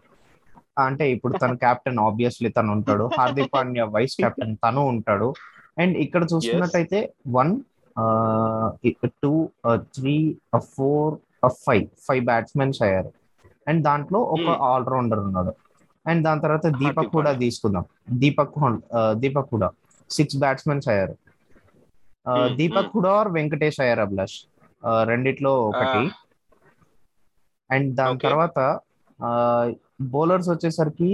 అంటే 0.79 1.12
ఇప్పుడు 1.12 1.38
తన 1.38 1.53
కెప్టెన్ 1.53 2.00
ఆబ్వియస్లీ 2.00 2.50
తను 2.50 2.71
ఉంటాడు. 2.71 3.09
హార్దిక్ 3.17 3.53
పాండ్యా 3.53 3.86
వైస్ 3.86 4.17
కెప్టెన్ 4.17 4.57
తను 4.67 4.81
ఉంటాడు. 4.81 5.33
అండ్ 5.79 5.98
ఇక్కడ 5.98 6.24
చూసుకున్నట్టయితే 6.24 7.00
one 7.27 7.51
two 9.24 9.33
three 9.95 10.15
four 10.75 11.15
five 11.65 11.88
five 12.07 12.25
batsmens 12.25 12.81
అయ్యారు 12.81 13.12
అండ్ 13.67 13.83
దాంట్లో 13.83 14.19
ఒక 14.36 14.45
Hmm. 14.50 14.62
ఆల్రౌండర్ 14.71 15.19
ఉన్నాడు 15.19 15.51
అండ్ 16.05 16.24
దాని 16.24 16.41
తర్వాత 16.41 16.67
దీపక్ 16.81 17.12
కూడా. 17.12 17.31
తీసుకుందాం 17.33 17.86
దీపక్ 18.19 18.55
దీపక్ 19.13 19.50
కూడా 19.50 19.69
సిక్స్ 20.09 20.38
బ్యాట్స్మెన్స్ 20.38 20.88
అయ్యారు 20.89 21.15
Hmm, 22.25 22.48
దీపక్ 22.57 22.86
hmm. 22.86 22.93
కూడా 22.93 23.12
ఆర్ 23.12 23.27
వెంకటేష్ 23.31 23.79
అయ్యారు 23.81 24.01
అభిలాష్ 24.01 24.38
రెండిట్లో 25.03 25.53
ఒకటి 25.65 26.01
Ah. 26.01 26.15
అండ్ 27.69 27.89
దాని. 27.95 28.19
తర్వాత 28.19 28.59
బౌలర్స్ 30.12 30.50
వచ్చేసరికి 30.50 31.09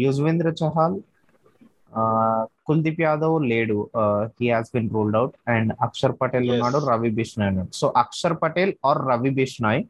యుజ్వేంద్ర 0.00 0.48
చహాల్ 0.60 0.96
కుల్దీప్ 2.68 3.00
యాదవ్ 3.06 3.36
లేడు. 3.52 3.78
He 4.40 4.46
has 4.54 4.70
been 4.74 4.88
ruled 4.94 5.16
out 5.20 5.34
and 5.54 5.72
Akshar 5.86 6.14
Patel. 6.20 6.46
ఉన్నాడు 6.54 6.78
రవి 6.90 7.10
బిష్నాయ్ 7.18 7.50
ఉన్నాడు 7.52 7.72
సో 7.80 7.88
అక్షర్ 8.02 8.36
పటేల్ 8.42 8.72
ఆర్ 8.90 9.00
రవి 9.10 9.32
బిష్నాయ్ 9.40 9.82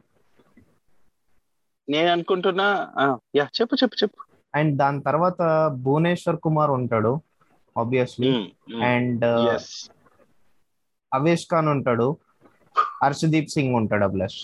నేను 1.88 2.10
అనుకుంటున్నా 2.14 2.66
యా 3.38 3.46
చెప్పు 3.58 3.74
చెప్పు 3.82 3.96
చెప్పు. 4.02 4.18
అండ్ 4.58 4.72
దాని 4.82 5.00
తర్వాత 5.08 5.42
భువనేశ్వర్ 5.84 6.38
కుమార్ 6.44 6.72
ఉంటాడు 6.78 7.12
ఆబ్వియస్లీ 7.76 8.32
అండ్ 8.92 9.24
అవేష్ 11.12 11.46
ఖాన్ 11.50 11.68
ఉంటాడు. 11.74 12.06
హర్షదీప్ 13.02 13.50
సింగ్ 13.54 13.74
ఉంటాడు 13.78 14.04
Abhilash 14.08 14.38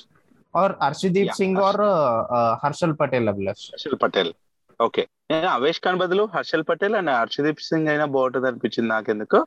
or 0.55 0.73
Harshdeep 0.83 1.35
Singh 1.39 1.61
or 1.69 1.81
Harshal 2.65 2.95
Patel 3.01 3.29
Abhilash 3.33 3.65
Harshal 3.73 3.99
Patel 4.03 4.33
okay 4.81 5.03
నేను 5.31 5.49
అవేష్ 5.49 5.81
ఖాన్ 5.85 5.99
బదులు 6.03 6.23
హర్షల్ 6.35 6.65
పటేల్ 6.69 6.95
అండ్ 6.99 7.11
హర్షదీప్ 7.11 7.67
సింగ్ 7.69 7.89
అయినా 7.89 8.07
బాగుంటుంది 8.15 8.49
అనిపించింది 8.49 8.89
నాకెందుకు? 8.89 9.39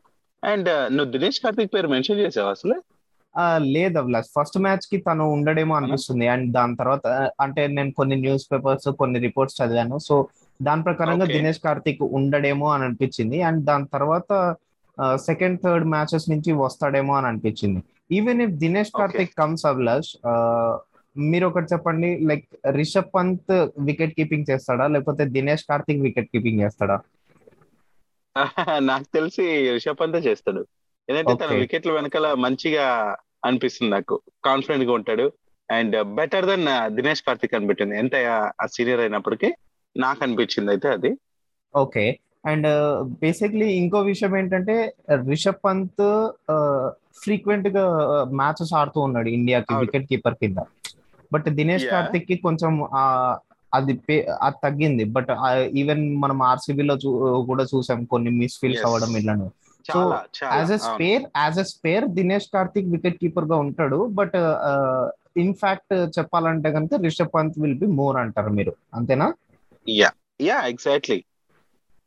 అండ్ 0.43 0.69
నువ్వు 0.95 1.09
దినేష్ 1.11 1.39
కార్తిక్ 1.43 1.73
పేరు 1.73 1.87
మెన్షన్ 1.87 2.21
చేసావు 2.23 2.49
అసలు? 2.49 2.75
లేదు 3.75 3.95
అభిలాష్. 3.99 4.29
ఫస్ట్ 4.37 4.57
మ్యాచ్కి 4.57 4.97
తను 4.97 5.23
ఉండడేమో 5.31 5.73
అనిపిస్తుంది. 5.75 6.25
అండ్ 6.27 6.47
దాని 6.53 6.75
తర్వాత 6.75 7.07
అంటే 7.41 7.61
నేను 7.67 7.91
కొన్ని 7.91 8.15
న్యూస్ 8.15 8.45
పేపర్స్ 8.51 8.89
కొన్ని 8.99 9.19
రిపోర్ట్స్ 9.19 9.57
చదివాను. 9.61 9.97
సో 9.99 10.15
దాని 10.59 10.83
ప్రకారంగా. 10.83 11.25
దినేష్ 11.25 11.61
కార్తిక్ 11.63 12.03
ఉండడేమో 12.19 12.67
అని 12.71 12.83
అనిపించింది. 12.83 13.41
అండ్ 13.41 13.63
దాని 13.65 13.87
తర్వాత 13.93 14.55
సెకండ్ 15.27 15.59
థర్డ్ 15.63 15.87
మ్యాచెస్ 15.87 16.29
నుంచి 16.29 16.51
వస్తాడేమో 16.53 17.13
అని 17.15 17.27
అనిపించింది. 17.27 17.79
Even 18.11 18.41
if 18.41 18.55
Dinesh. 18.65 18.91
Karthik 18.99 19.33
comes 19.37 19.65
Abhilash 19.65 20.11
మీరు 21.15 21.45
ఒకటి 21.47 21.67
చెప్పండి 21.73 22.19
like 22.29 22.45
Rishabh 22.71 23.11
Pant 23.15 23.51
wicket 23.79 24.15
keeping 24.15 24.49
చేస్తాడా? 24.51 24.87
లేకపోతే 24.87 25.25
దినేష్ 25.25 25.65
కార్తిక్ 25.69 26.01
వికెట్ 26.01 26.29
కీపింగ్ 26.33 26.61
చేస్తాడా? 26.61 26.97
నాకు 28.79 29.03
తెలిసి 29.03 29.71
రిషబ్ 29.71 29.99
పంతే 29.99 30.17
చేస్తాడు. 30.17 30.61
ఎందుకంటే 31.09 31.45
తన. 31.45 31.57
వికెట్ల 31.57 31.91
వెనకాల 31.91 32.33
మంచిగా 32.33 32.85
అనిపిస్తుంది 33.45 33.91
నాకు. 33.91 34.21
కాన్ఫిడెంట్గా 34.45 34.93
ఉంటాడు. 34.93 35.31
And 35.69 36.03
better 36.03 36.45
then 36.45 36.65
Dinesh 36.95 37.21
Karthik 37.21 37.55
అనిపించింది 37.55 37.97
ఎంత 37.97 38.15
ఆ 38.61 38.65
సీనియర్ 38.65 38.99
అయినప్పటికీ 38.99 39.49
నాకు 39.97 40.23
అనిపించింది 40.23 40.71
అయితే 40.71 40.89
అది. 40.89 41.11
ఓకే 41.75 42.05
అండ్ 42.45 42.67
బేసిక్లీ 43.21 43.67
ఇంకో 43.73 43.99
విషయం 44.01 44.37
ఏంటంటే 44.37 44.95
రిషబ్ 45.29 45.61
పంత్ 45.65 46.03
ఫ్రీక్వెంట్గా 47.21 47.83
మ్యాచెస్ 48.25 48.73
ఆడుతూ 48.73 49.01
ఉన్నాడు 49.01 49.29
ఇండియాకి. 49.29 49.73
వికెట్ 49.75 50.07
కీపర్ 50.09 50.35
కింద. 50.35 50.57
బట్ 51.33 51.49
దినేష్. 51.59 51.85
కార్తిక్కి 51.85 52.35
కొంచెం 52.45 52.73
అది 53.73 53.93
అది 54.41 54.57
తగ్గింది. 54.63 55.03
బట్ 55.15 55.29
ఈవెన్ 55.81 56.03
మనం 56.15 56.39
ఆర్సీబీలో 56.41 56.95
కూడా 57.49 57.63
చూసాం 57.63 57.99
కొన్ని 58.13 58.31
మిస్ 58.39 58.57
ఫీల్స్. 58.61 58.85
అవ్వడం 58.85 59.17
ఇలాను. 59.17 59.47
చాలా 59.87 60.17
as 60.43 60.71
a. 60.71 60.77
Spare 60.77 61.23
as 61.37 61.59
a 61.59 61.63
spare 61.63 62.05
Dinesh 62.19 62.47
Karthik 62.53 62.87
wicket 62.87 63.17
కీపర్గా 63.21 63.55
ఉంటాడు. 63.57 63.99
బట్ 64.19 64.37
ఇన్ 65.37 65.53
ఫ్యాక్ట్ 65.53 65.93
చెప్పాలంటే 66.19 66.71
కనుక 66.71 66.93
Rishabh 67.01 67.33
Pant 67.35 67.59
will 67.59 67.77
be 67.79 67.87
more 67.99 68.17
అంటారు 68.17 68.51
మీరు. 68.59 68.73
అంతేనా? 68.93 69.27
Yeah 69.89 70.09
yeah 70.41 70.57
exactly 70.67 71.19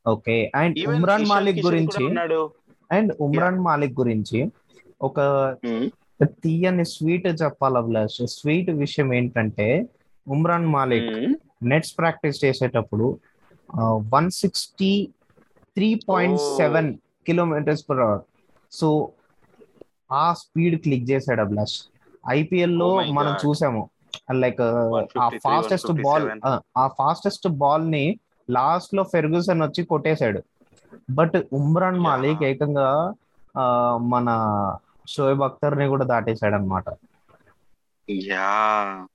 okay. 0.07 0.37
And 0.55 0.77
Umran 0.89 1.27
Malik 1.27 1.61
గురించి 1.67 2.05
అండ్ 2.93 3.13
ఉమ్రాన్ 3.21 3.59
మాలిక్ 3.61 3.95
గురించి 4.01 4.41
ఒక 5.03 5.21
Hmm. 5.65 5.87
తీయని 6.21 6.85
స్వీట్ 6.85 7.27
చెప్పాలి 7.43 7.77
అభిలాష్ 7.77 8.19
స్వీట్ 8.37 8.71
విషయం 8.71 9.15
ఏంటంటే 9.15 9.67
ఉమ్రాన్ 10.27 10.67
మాలిక్. 10.67 11.11
నెట్స్ 11.63 11.99
ప్రాక్టీస్ 11.99 12.45
చేసేటప్పుడు 12.45 13.07
one 14.15 14.31
sixty 14.31 14.93
three 15.77 16.01
point 16.09 16.41
seven 16.57 16.91
kilometers 17.27 17.85
per 17.91 18.01
hour 18.01 18.23
so 18.73 18.89
ఆ 20.13 20.33
స్పీడ్ 20.33 20.77
క్లిక్ 20.83 21.11
చేశాడు 21.11 21.41
అభిలాష్ 21.41 21.77
ఐపీఎల్లో 22.29 22.89
Oh 22.97 23.13
మనం. 23.13 23.35
చూసాము 23.45 23.83
లైక్ 24.33 24.61
ఆ 24.63 24.69
153, 24.69 25.41
ఫాస్టెస్ట్ 25.47 25.93
బాల్ 26.07 26.25
157. 26.25 26.61
ఆ 26.77 26.87
ఫాస్టెస్ట్ 26.99 27.49
బాల్ని 27.63 28.05
లాస్ట్లో 28.49 29.03
ఫెర్గూసన్ 29.05 29.63
వచ్చి 29.63 29.85
కొట్టేశాడు 29.85 30.41
బట్ 31.11 31.37
ఉమ్రాన్. 31.53 32.01
మాలిక్ 32.01 32.45
ఏకంగా 32.45 32.89
మన 33.99 34.29
షోయబ్ 35.09 35.43
అఖ్తర్ని 35.43 35.87
కూడా 35.87 36.05
దాటేశాడు 36.05 36.55
అనమాట 36.55 36.85
యా. 38.11 39.07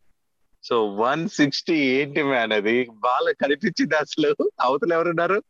సో 0.63 0.87
వన్ 0.87 1.29
సిక్స్టీ 1.29 1.73
ఏంటి 1.73 2.23
మ్యాన్ 2.23 2.51
అది? 2.51 2.89
బాగా 2.99 3.33
కనిపించింది 3.41 3.95
అసలు? 3.95 4.51
అవతల 4.61 4.93
ఎవరున్నారు? 4.93 5.43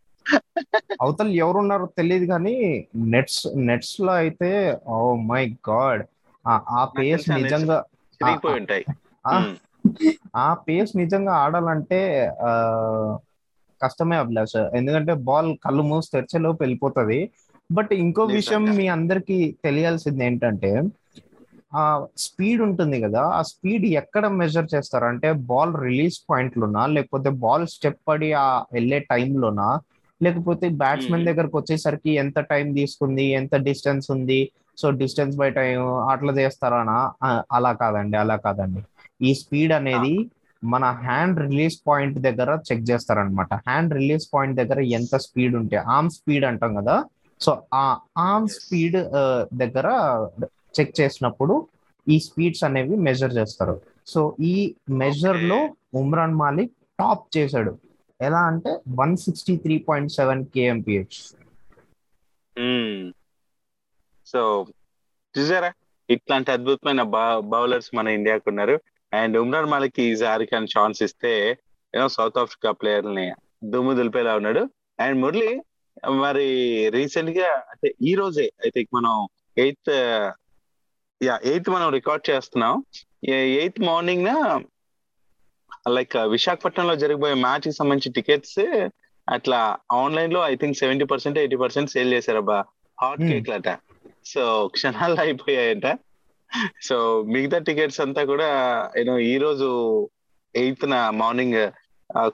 అవతల 1.01 1.27
ఎవరున్నారో 1.27 1.85
తెలియదు 1.85 2.25
కానీ 2.25 2.87
నెట్స్ 2.95 3.47
నెట్స్లో 3.55 4.13
అయితే 4.13 4.79
ఓ 4.87 5.15
మై 5.15 5.57
గాడ్. 5.69 6.03
ఆ 6.47 6.91
పేస్ 6.99 7.29
నిజంగా 7.29 7.85
ఉంటాయి. 8.55 8.85
ఆ, 10.35 10.53
పేస్ 10.53 10.97
నిజంగా 10.97 11.33
ఆడాలంటే 11.33 12.31
ఆ, 12.41 13.17
కష్టమే 13.83 14.17
అభిలాష్. 14.17 14.55
ఎందుకంటే 14.55 15.13
బాల్ 15.13 15.57
కళ్ళు 15.57 15.83
మూసి 15.83 16.09
తెరిచేలోపు 16.13 16.57
వెళ్ళిపోతుంది. 16.63 17.29
బట్ 17.71 17.91
ఇంకో 18.03 18.23
విషయం. 18.37 18.63
మీ 18.77 18.85
అందరికి 18.95 19.37
తెలియాల్సింది 19.65 20.23
ఏంటంటే 20.25 20.71
ఆ 21.73 21.83
స్పీడ్ 22.23 22.61
ఉంటుంది 22.65 22.97
కదా 23.03 23.21
ఆ 23.35 23.41
స్పీడ్ 23.51 23.85
ఎక్కడ 24.01 24.25
మెజర్ 24.39 24.67
చేస్తారు? 24.73 25.05
అంటే 25.11 25.29
బాల్ 25.51 25.73
రిలీజ్ 25.83 26.17
పాయింట్ 26.29 26.57
లోనా? 26.57 26.83
లేకపోతే 26.95 27.29
బాల్ 27.43 27.65
స్టెప్ 27.75 28.01
పడి 28.09 28.29
ఆ 28.41 28.47
వెళ్ళే 28.73 28.99
టైంలోనా 29.11 29.67
లేకపోతే 30.21 30.65
బ్యాట్స్మెన్ 30.81 31.21
Hmm. 31.21 31.29
దగ్గరకు 31.29 31.55
వచ్చేసరికి 31.59 32.11
ఎంత 32.23 32.39
టైం 32.49 32.65
తీసుకుంది? 32.73 33.23
ఎంత 33.39 33.55
డిస్టెన్స్ 33.67 34.07
ఉంది? 34.15 34.39
సో 34.77 34.89
డిస్టెన్స్ 34.99 35.35
బై 35.37 35.47
టైం 35.51 35.79
అట్లా 36.13 36.33
చేస్తారానా? 36.39 36.97
అలా 37.57 37.71
కాదండి 37.81 38.17
అలా 38.17 38.35
కాదండి. 38.45 38.81
ఈ 39.21 39.31
స్పీడ్ 39.41 39.73
అనేది 39.73 40.13
మన 40.63 40.83
హ్యాండ్ 41.03 41.39
రిలీజ్ 41.45 41.77
పాయింట్ 41.87 42.17
దగ్గర 42.27 42.49
చెక్ 42.67 42.85
చేస్తారనమాట 42.89 43.51
హ్యాండ్ 43.67 43.93
రిలీజ్ 43.93 44.25
పాయింట్ 44.33 44.59
దగ్గర 44.61 44.79
ఎంత 44.97 45.15
స్పీడ్ 45.25 45.55
ఉంటే 45.55 45.77
ఆర్మ్ 45.95 46.11
స్పీడ్ 46.17 46.45
అంటాం 46.45 46.71
కదా 46.79 46.95
సో 47.41 47.51
ఆ 47.73 47.85
ఆర్మ్. 48.27 48.47
స్పీడ్ 48.55 48.97
దగ్గర 49.61 49.87
చెక్ 50.75 50.93
చేసినప్పుడు 50.99 51.55
ఈ 52.07 52.15
స్పీడ్స్ 52.19 52.63
అనేవి 52.67 52.95
మెజర్ 53.07 53.33
చేస్తారు. 53.39 53.75
సో 54.07 54.19
ఈ 54.51 54.55
మెజర్లో 55.01 55.59
ఉమ్రాన్ 56.01 56.35
మాలిక్ 56.41 56.73
టాప్ 56.99 57.23
చేశాడు. 57.37 57.73
ఎలా 58.19 58.41
అంటే 58.51 58.71
one 58.99 59.13
sixty 59.17 59.53
three 59.63 59.75
point 59.89 60.11
seven 60.11 60.41
KMPH 60.55 61.17
so 64.31 64.41
చూసారా? 65.35 65.69
ఇట్లాంటి 66.09 66.49
అద్భుతమైన 66.51 67.01
బౌలర్స్ 67.53 67.89
మన 67.97 68.07
ఇండియాకు 68.17 68.45
ఉన్నారు. 68.51 68.75
అండ్ 69.13 69.35
ఉమ్రాన్ 69.37 69.69
మాలిక్ 69.71 69.99
ఈసారి 69.99 70.45
కానీ 70.51 70.67
ఛాన్స్ 70.75 70.99
ఇస్తే 71.03 71.33
సౌత్ 72.15 72.39
ఆఫ్రికా 72.43 72.71
ప్లేయర్ని 72.71 73.27
దుమ్ము 73.63 73.93
దులిపేలా 73.93 74.33
ఉన్నాడు. 74.39 74.63
అండ్ 74.99 75.17
మురళి 75.21 75.49
మరి 76.21 76.47
రీసెంట్గా 76.89 77.49
అంటే 77.71 77.93
ఈ 78.01 78.15
రోజే 78.15 78.45
ఐ 78.65 78.69
థింక్ 78.69 78.91
మనం 78.93 79.13
ఎయిత్ 79.57 79.91
యా 81.21 81.35
ఎయిత్ 81.43 81.69
మనం 81.69 81.89
రికార్డ్ 81.89 82.29
చేస్తున్నాం. 82.29 82.75
ఎయిత్ 83.55 83.79
మార్నింగ్ 83.81 84.25
నా 84.25 84.35
లైక్ 85.89 86.15
విశాఖపట్నంలో 86.27 86.95
జరగబోయే 86.95 87.33
మ్యాచ్కి 87.43 87.71
సంబంధించి 87.71 88.13
టికెట్స్ 88.13 88.59
అట్లా 89.27 89.59
ఆన్లైన్లో 89.93 90.39
I 90.47 90.55
think 90.55 90.77
seventy 90.77 91.05
percent 91.05 91.39
eighty 91.39 91.55
percent 91.55 91.91
sale 91.91 92.13
చేశారబ్బా 92.13 92.59
hot 92.97 93.21
Hmm. 93.21 93.29
Cake 93.31 93.49
లట 93.49 93.69
సో 94.25 94.41
క్షణాల్లో 94.67 95.21
అయిపోయాయంట. 95.21 95.87
సో 96.81 96.95
మిగతా 97.33 97.57
టికెట్స్ 97.59 98.01
అంతా 98.01 98.25
కూడా 98.25 98.49
యూనో 98.97 99.19
ఈ 99.23 99.37
రోజు 99.37 99.67
ఎయిత్ 100.55 100.83
నా 100.89 101.11
మార్నింగ్ 101.11 101.59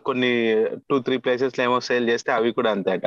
కొన్ని 0.06 0.32
టూ 0.90 0.96
త్రీ 1.00 1.18
ప్లేసెస్ 1.18 1.60
ఏమో 1.60 1.80
సేల్ 1.80 2.10
చేస్తే 2.10 2.32
అవి 2.32 2.52
కూడా 2.52 2.72
అంతేట 2.72 3.06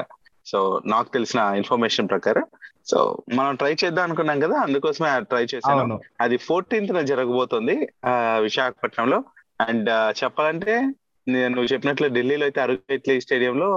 సో 0.50 0.58
నాకు 0.86 1.08
తెలిసిన 1.08 1.40
ఇన్ఫర్మేషన్ 1.56 2.08
ప్రకారం. 2.08 2.44
సో 2.86 2.98
మనం 3.34 3.54
ట్రై 3.56 3.72
చేద్దాం 3.74 4.04
అనుకున్నాం 4.04 4.40
కదా 4.40 4.60
అందుకోసమే 4.60 5.20
ట్రై 5.24 5.44
చేశాను. 5.44 5.80
అవును. 5.80 5.96
అది 6.20 6.36
ఫోర్టీన్త్ 6.38 7.06
జరగబోతుంది 7.06 7.76
ఆ, 8.04 8.12
విశాఖపట్నంలో. 8.38 9.18
అండ్ 9.60 9.90
చెప్పాలంటే 10.20 10.74
నేను 11.26 11.54
నువ్వు 11.54 11.72
చెప్పినట్లు 11.72 12.08
ఢిల్లీలో 12.08 12.44
అయితే 12.44 12.60
అరుణ్ 12.60 13.20
స్టేడియంలో 13.20 13.70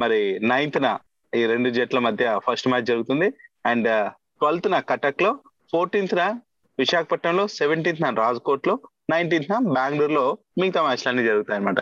మరి 0.00 0.18
నైన్త్ 0.42 0.82
న 0.82 0.88
ఈ 1.32 1.46
రెండు 1.46 1.70
జట్ల 1.70 1.98
మధ్య 1.98 2.38
ఫస్ట్ 2.46 2.68
మ్యాచ్ 2.68 2.84
జరుగుతుంది. 2.84 3.28
అండ్ 3.64 3.88
ట్వెల్త్ 4.40 4.70
న 4.70 4.80
కటక్లో 4.88 5.30
ఫోర్టీన్త్ 5.72 6.14
న 6.14 6.24
విశాఖపట్నంలో 6.78 7.46
సెవెంటీన్త్ 7.52 8.02
న 8.02 8.14
రాజ్కోట్లో 8.16 8.74
నైన్టీన్త్ 9.10 9.50
న 9.52 9.58
బెంగళూరులో 9.72 10.24
మిగతా 10.58 10.82
మ్యాచ్లు 10.82 11.08
అన్ని 11.08 11.24
జరుగుతాయి 11.24 11.58
అనమాట 11.60 11.80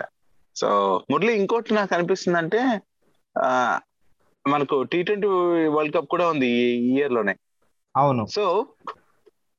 సో 0.56 0.68
మురళి 1.10 1.32
ఇంకోటి 1.36 1.74
నాకు 1.74 1.94
అనిపిస్తుంది 1.94 2.38
అంటే 2.38 2.60
ఆ, 3.36 3.48
మనకు 4.48 4.82
టీ 4.82 5.02
ట్వంటీ 5.02 5.26
వరల్డ్ 5.66 5.94
కప్ 5.94 6.06
కూడా 6.06 6.28
ఉంది 6.28 6.48
ఈ 6.48 6.98
ఇయర్లోనే. 6.98 7.34
అవును. 7.96 8.26
సో 8.26 8.66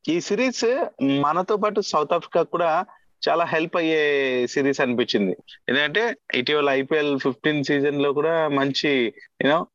ఈ 0.10 0.22
సిరీస్ 0.22 0.86
మనతో 1.20 1.58
పాటు 1.58 1.82
సౌత్ 1.82 2.14
ఆఫ్రికా 2.14 2.44
కూడా 2.44 2.86
చాలా 3.30 3.44
హెల్ప్ 3.44 3.78
అయ్యే 3.78 4.48
సిరీస్ 4.48 4.82
అనిపించింది. 4.82 5.38
ఎందుకంటే 5.70 6.16
ఇటీవల 6.36 6.70
ఐపీఎల్ 6.70 7.20
ఫిఫ్టీన్ 7.20 7.64
సీజన్లో 7.64 8.14
కూడా 8.14 8.48
మంచి 8.48 9.14
యూనో 9.42 9.68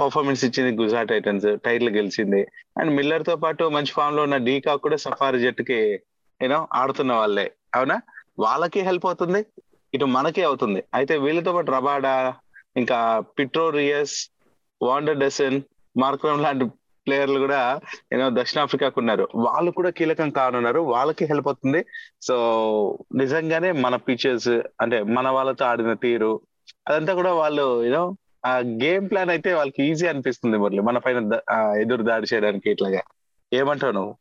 పర్ఫార్మెన్స్ 0.00 0.44
ఇచ్చింది 0.44 0.82
గుజరాత్ 0.82 1.08
టైటన్స్ 1.08 1.56
టైటిల్ 1.64 1.90
గెలిచింది. 1.90 2.46
అండ్ 2.78 2.94
మిల్లర్తో 2.94 3.36
పాటు 3.36 3.64
మంచి 3.64 3.92
ఫామ్లో 3.92 4.22
ఉన్న 4.22 4.36
డీకా 4.36 4.76
కూడా 4.76 4.96
సఫారీ 4.96 5.38
జట్టుకి 5.38 6.00
యూనో 6.42 6.68
ఆడుతున్న 6.74 7.12
వాళ్ళే. 7.12 7.52
అవునా? 7.74 8.02
వాళ్ళకి 8.38 8.80
హెల్ప్ 8.80 9.06
అవుతుంది. 9.06 9.46
ఇటు 9.94 10.04
మనకి 10.04 10.42
అవుతుంది. 10.42 10.84
అయితే 10.94 11.18
వీళ్ళతో 11.18 11.52
పాటు 11.52 11.70
రబాడా 11.70 12.34
ఇంకా 12.76 13.24
పిట్రో 13.38 13.70
రియస్ 13.70 14.30
వాండర్ 14.82 15.16
డెసన్ 15.16 15.60
మార్క్రమ్ 15.96 16.42
లాంటి 16.42 16.64
ప్లేయర్లు 17.06 17.38
కూడా 17.38 17.80
యూనో 18.12 18.30
దక్షిణాఫ్రికాకు 18.40 19.00
ఉన్నారు. 19.00 19.28
వాళ్ళు 19.34 19.70
కూడా 19.70 19.90
కీలకం 19.90 20.30
కానున్నారు. 20.30 20.80
వాళ్ళకి 20.80 21.24
హెల్ప్ 21.24 21.48
అవుతుంది. 21.48 21.84
సో 22.22 22.36
నిజంగానే 23.14 23.72
మన 23.72 23.96
పిక్చర్స్ 23.96 24.48
అంటే 24.80 25.02
మన 25.02 25.28
వాళ్ళతో 25.28 25.64
ఆడిన 25.64 25.92
తీరు 25.92 26.40
అదంతా 26.88 27.14
కూడా 27.14 27.32
వాళ్ళు 27.32 27.84
యూనో 27.84 28.16
ఆ 28.46 28.58
గేమ్ 28.58 29.10
ప్లాన్ 29.10 29.30
అయితే 29.30 29.52
వాళ్ళకి 29.54 29.82
ఈజీ 29.82 30.06
అనిపిస్తుంది 30.06 30.56
మురళి 30.56 30.80
మన 30.80 30.98
పైన 30.98 31.40
ఎదురు 31.80 32.02
దాడి 32.02 32.26
చేయడానికి 32.34 32.70
ఇట్లాగా. 32.70 33.00
ఏమంటావు 33.52 33.92
నువ్వు? 33.92 34.14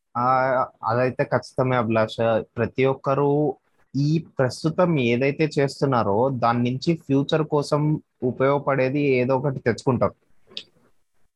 అదైతే 0.83 1.23
ఖచ్చితమే 1.23 1.75
అభిలాష. 1.77 2.17
ప్రతి 2.57 2.85
ఒక్కరూ 2.85 3.55
ఈ 3.95 4.09
ప్రస్తుతం 4.37 4.91
ఏదైతే 5.11 5.45
చేస్తున్నారో 5.57 6.17
దాని 6.43 6.61
నుంచి 6.69 6.91
ఫ్యూచర్ 7.05 7.43
కోసం 7.53 7.81
ఉపయోగపడేది 8.23 9.01
ఏదో 9.21 9.33
ఒకటి 9.39 9.59
తెచ్చుకుంటారు 9.59 10.15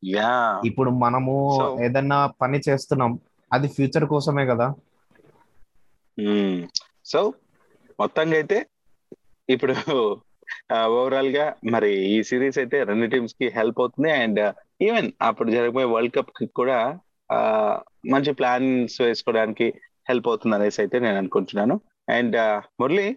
యా. 0.04 0.34
ఇప్పుడు 0.70 0.90
మనము 1.04 1.36
ఏదన్నా 1.86 2.20
పని 2.42 2.60
చేస్తున్నాం 2.68 3.14
అది 3.52 3.68
ఫ్యూచర్ 3.68 4.06
కోసమే 4.14 4.46
కదా. 4.46 4.68
సో 7.12 7.22
మొత్తంగా 8.00 8.36
అయితే 8.40 8.58
ఇప్పుడు 9.50 9.76
ఓవరాల్గా 10.96 11.46
మరి 11.74 11.92
ఈ 12.14 12.18
సిరీస్ 12.30 12.58
అయితే 12.62 12.78
రెండు 12.84 13.06
టీమ్స్కి 13.06 13.48
హెల్ప్ 13.58 13.80
అవుతుంది. 13.82 14.10
అండ్ 14.24 14.42
ఈవెన్ 14.82 15.10
అప్పుడు 15.22 15.50
జరగబోయే 15.56 15.88
వరల్డ్ 15.94 16.16
కప్కి 16.18 16.48
కూడా 16.60 16.78
మంచి 18.14 18.32
ప్లాన్స్ 18.40 18.96
వేసుకోవడానికి 19.02 19.68
హెల్ప్ 20.10 20.28
అవుతుంది 20.28 20.56
అనేసి 20.56 20.80
అయితే 20.84 21.00
నేను 21.00 21.18
అనుకుంటున్నాను. 21.18 21.76
అండ్ 22.10 22.38
మురళి 22.82 23.08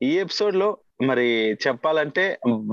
ఈ 0.00 0.10
ఎపిసోడ్లో 0.16 0.68
మరి 1.08 1.26
చెప్పాలంటే 1.64 2.24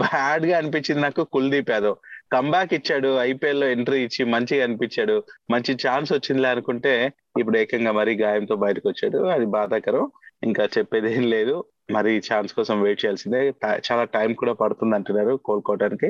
బ్యాడ్గా 0.01 0.53
అనిపించింది 0.57 1.01
నాకు 1.01 1.21
కుల్దీప్ 1.33 1.71
యాదవ్. 1.71 1.97
కంబ్యాక్ 2.31 2.71
ఇచ్చాడు 2.73 3.09
ఐపీఎల్లో 3.21 3.67
ఎంట్రీ 3.67 3.97
ఇచ్చి 4.03 4.21
మంచిగా 4.25 4.63
అనిపించాడు 4.63 5.15
మంచి 5.51 5.71
ఛాన్స్ 5.83 6.11
వచ్చిందిలే 6.13 6.49
అనుకుంటే 6.49 6.93
ఇప్పుడు 7.39 7.57
ఏకంగా 7.57 7.91
మరీ 7.91 8.13
గాయంతో 8.15 8.55
బయటకు 8.55 8.87
వచ్చాడు 8.89 9.19
అది 9.27 9.45
బాధాకరం. 9.55 10.05
ఇంకా 10.43 10.63
చెప్పేది 10.77 11.09
ఏం 11.13 11.25
లేదు 11.35 11.55
మరి 11.91 12.11
ఛాన్స్ 12.29 12.51
కోసం 12.53 12.75
వెయిట్ 12.81 13.03
చేయాల్సిందే. 13.03 13.41
చాలా 13.87 14.03
టైం 14.15 14.31
కూడా 14.33 14.53
పడుతుంది 14.53 14.95
అంటున్నారు 14.95 15.35
కోలుకోవడానికి 15.47 16.09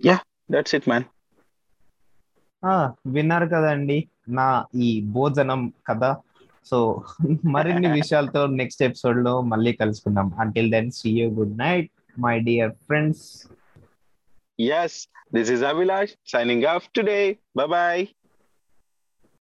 yeah 0.00 0.14
hmm. 0.14 0.24
That's 0.50 0.74
it 0.74 0.88
man 0.88 1.06
ఆ 2.62 2.74
విన్నారు 3.06 3.46
కదండి 3.46 3.96
నా 4.28 4.46
ఈ 4.82 4.90
భోజనం 5.12 5.60
కదా 5.88 6.10
సో 6.70 7.02
మరిన్ని 7.44 7.92
విషయాలతో 7.92 8.46
నెక్స్ట్ 8.46 8.82
ఎపిసోడ్లో 8.82 9.40
మళ్ళీ 9.40 9.72
కలుసుకుందాం. 9.72 10.32
Until 10.40 10.70
then 10.70 10.90
see 10.90 11.10
you 11.10 11.30
good 11.30 11.58
night 11.58 11.90
my 12.20 12.38
dear 12.38 12.70
friends 12.70 13.24
yes 14.60 15.08
this 15.34 15.50
is 15.50 15.62
Abhilash 15.62 16.10
signing 16.26 16.64
off 16.64 16.88
today 16.96 17.36
bye 17.56 18.06